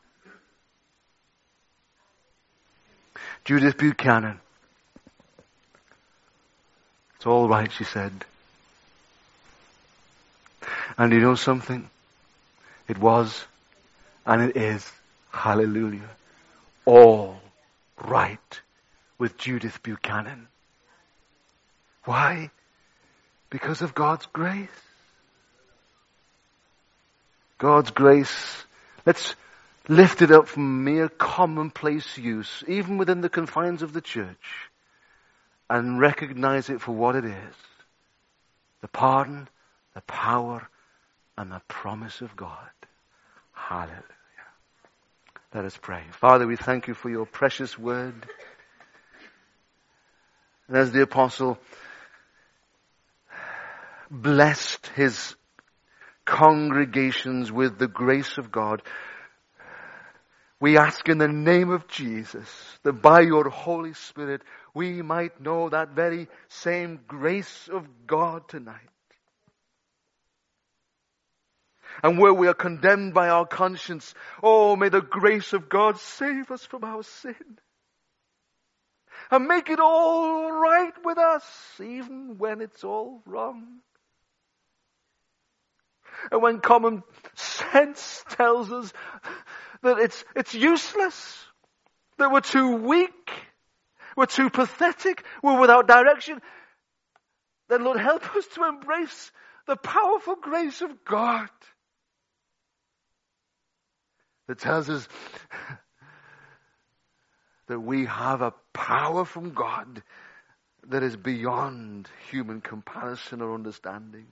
Judith 3.43 3.77
Buchanan. 3.77 4.39
It's 7.15 7.25
all 7.25 7.47
right, 7.47 7.71
she 7.71 7.83
said. 7.83 8.25
And 10.97 11.11
you 11.13 11.19
know 11.19 11.35
something? 11.35 11.89
It 12.87 12.97
was 12.97 13.45
and 14.25 14.41
it 14.41 14.57
is, 14.57 14.89
hallelujah, 15.31 16.09
all 16.85 17.39
right 18.03 18.61
with 19.17 19.37
Judith 19.37 19.81
Buchanan. 19.83 20.47
Why? 22.05 22.49
Because 23.49 23.81
of 23.81 23.93
God's 23.93 24.25
grace. 24.27 24.67
God's 27.57 27.91
grace. 27.91 28.63
Let's 29.05 29.35
lift 29.87 30.21
it 30.21 30.31
up 30.31 30.47
from 30.47 30.83
mere 30.83 31.09
commonplace 31.09 32.17
use, 32.17 32.63
even 32.67 32.97
within 32.97 33.21
the 33.21 33.29
confines 33.29 33.81
of 33.81 33.93
the 33.93 34.01
church, 34.01 34.69
and 35.69 35.99
recognize 35.99 36.69
it 36.69 36.81
for 36.81 36.91
what 36.91 37.15
it 37.15 37.25
is. 37.25 37.55
The 38.81 38.87
pardon, 38.87 39.47
the 39.93 40.01
power, 40.01 40.67
and 41.37 41.51
the 41.51 41.61
promise 41.67 42.21
of 42.21 42.35
God. 42.35 42.69
Hallelujah. 43.51 44.01
Let 45.53 45.65
us 45.65 45.77
pray. 45.81 46.03
Father, 46.11 46.45
we 46.45 46.55
thank 46.55 46.87
you 46.87 46.93
for 46.93 47.09
your 47.09 47.25
precious 47.25 47.77
word. 47.77 48.13
And 50.67 50.77
as 50.77 50.91
the 50.91 51.01
apostle 51.01 51.57
blessed 54.09 54.87
his 54.95 55.35
congregations 56.25 57.51
with 57.51 57.77
the 57.77 57.87
grace 57.87 58.37
of 58.37 58.51
God, 58.51 58.81
we 60.59 60.77
ask 60.77 61.07
in 61.09 61.17
the 61.17 61.27
name 61.27 61.69
of 61.69 61.87
Jesus 61.87 62.49
that 62.83 62.93
by 62.93 63.21
your 63.21 63.49
Holy 63.49 63.93
Spirit 63.93 64.41
we 64.73 65.01
might 65.01 65.41
know 65.41 65.69
that 65.69 65.89
very 65.89 66.27
same 66.47 67.01
grace 67.07 67.69
of 67.71 67.85
God 68.07 68.47
tonight. 68.47 68.79
And 72.03 72.19
where 72.19 72.33
we 72.33 72.47
are 72.47 72.53
condemned 72.53 73.13
by 73.13 73.29
our 73.29 73.45
conscience, 73.45 74.13
oh, 74.43 74.75
may 74.75 74.89
the 74.89 75.01
grace 75.01 75.53
of 75.53 75.69
God 75.69 75.97
save 75.99 76.51
us 76.51 76.65
from 76.65 76.83
our 76.83 77.03
sin. 77.03 77.59
And 79.31 79.47
make 79.47 79.69
it 79.69 79.79
all 79.79 80.51
right 80.51 80.93
with 81.03 81.17
us, 81.17 81.43
even 81.79 82.37
when 82.37 82.61
it's 82.61 82.83
all 82.83 83.21
wrong. 83.25 83.79
And 86.31 86.41
when 86.41 86.59
common 86.59 87.03
sense 87.33 88.23
tells 88.29 88.71
us 88.71 88.93
that 89.85 89.99
it's, 89.99 90.25
it's 90.35 90.53
useless, 90.53 91.37
that 92.17 92.31
we're 92.31 92.41
too 92.41 92.75
weak, 92.77 93.31
we're 94.17 94.25
too 94.25 94.49
pathetic, 94.49 95.23
we're 95.43 95.59
without 95.59 95.87
direction, 95.87 96.41
then 97.69 97.83
Lord 97.83 97.99
help 97.99 98.35
us 98.35 98.45
to 98.55 98.65
embrace 98.67 99.31
the 99.67 99.75
powerful 99.75 100.35
grace 100.35 100.81
of 100.81 101.05
God. 101.05 101.49
That 104.47 104.59
tells 104.59 104.89
us 104.89 105.07
that 107.67 107.79
we 107.79 108.05
have 108.05 108.41
a 108.41 108.53
power 108.73 109.25
from 109.25 109.53
God 109.53 110.03
that 110.87 111.03
is 111.03 111.15
beyond 111.15 112.07
human 112.29 112.61
comparison 112.61 113.41
or 113.41 113.53
understanding. 113.53 114.27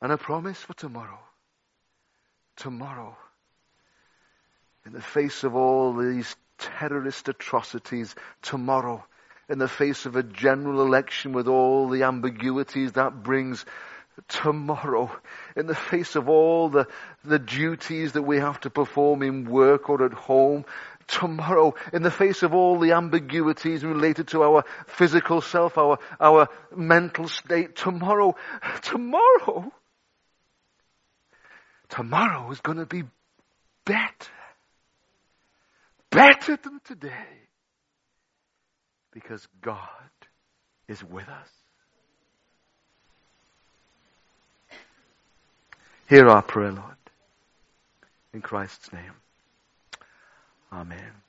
And 0.00 0.12
a 0.12 0.16
promise 0.16 0.58
for 0.58 0.74
tomorrow. 0.74 1.18
Tomorrow, 2.56 3.16
in 4.88 4.94
the 4.94 5.02
face 5.02 5.44
of 5.44 5.54
all 5.54 5.92
these 5.92 6.34
terrorist 6.56 7.28
atrocities, 7.28 8.14
tomorrow, 8.40 9.04
in 9.50 9.58
the 9.58 9.68
face 9.68 10.06
of 10.06 10.16
a 10.16 10.22
general 10.22 10.80
election 10.80 11.34
with 11.34 11.46
all 11.46 11.90
the 11.90 12.04
ambiguities 12.04 12.92
that 12.92 13.22
brings, 13.22 13.66
tomorrow 14.28 15.14
in 15.54 15.66
the 15.66 15.74
face 15.74 16.16
of 16.16 16.30
all 16.30 16.70
the, 16.70 16.86
the 17.22 17.38
duties 17.38 18.12
that 18.12 18.22
we 18.22 18.38
have 18.38 18.58
to 18.60 18.70
perform 18.70 19.22
in 19.22 19.44
work 19.44 19.90
or 19.90 20.06
at 20.06 20.14
home, 20.14 20.64
tomorrow 21.06 21.74
in 21.92 22.02
the 22.02 22.10
face 22.10 22.42
of 22.42 22.54
all 22.54 22.78
the 22.78 22.92
ambiguities 22.92 23.84
related 23.84 24.28
to 24.28 24.42
our 24.42 24.64
physical 24.86 25.42
self, 25.42 25.76
our, 25.76 25.98
our 26.18 26.48
mental 26.74 27.28
state, 27.28 27.76
tomorrow, 27.76 28.34
tomorrow, 28.80 29.70
tomorrow 31.90 32.50
is 32.50 32.60
going 32.60 32.78
to 32.78 32.86
be 32.86 33.02
better. 33.84 34.32
Better 36.10 36.56
than 36.56 36.80
today. 36.84 37.10
Because 39.12 39.46
God 39.60 39.80
is 40.88 41.02
with 41.04 41.28
us. 41.28 41.48
Hear 46.08 46.28
our 46.28 46.42
prayer, 46.42 46.72
Lord. 46.72 46.84
In 48.32 48.40
Christ's 48.40 48.92
name. 48.92 49.12
Amen. 50.72 51.27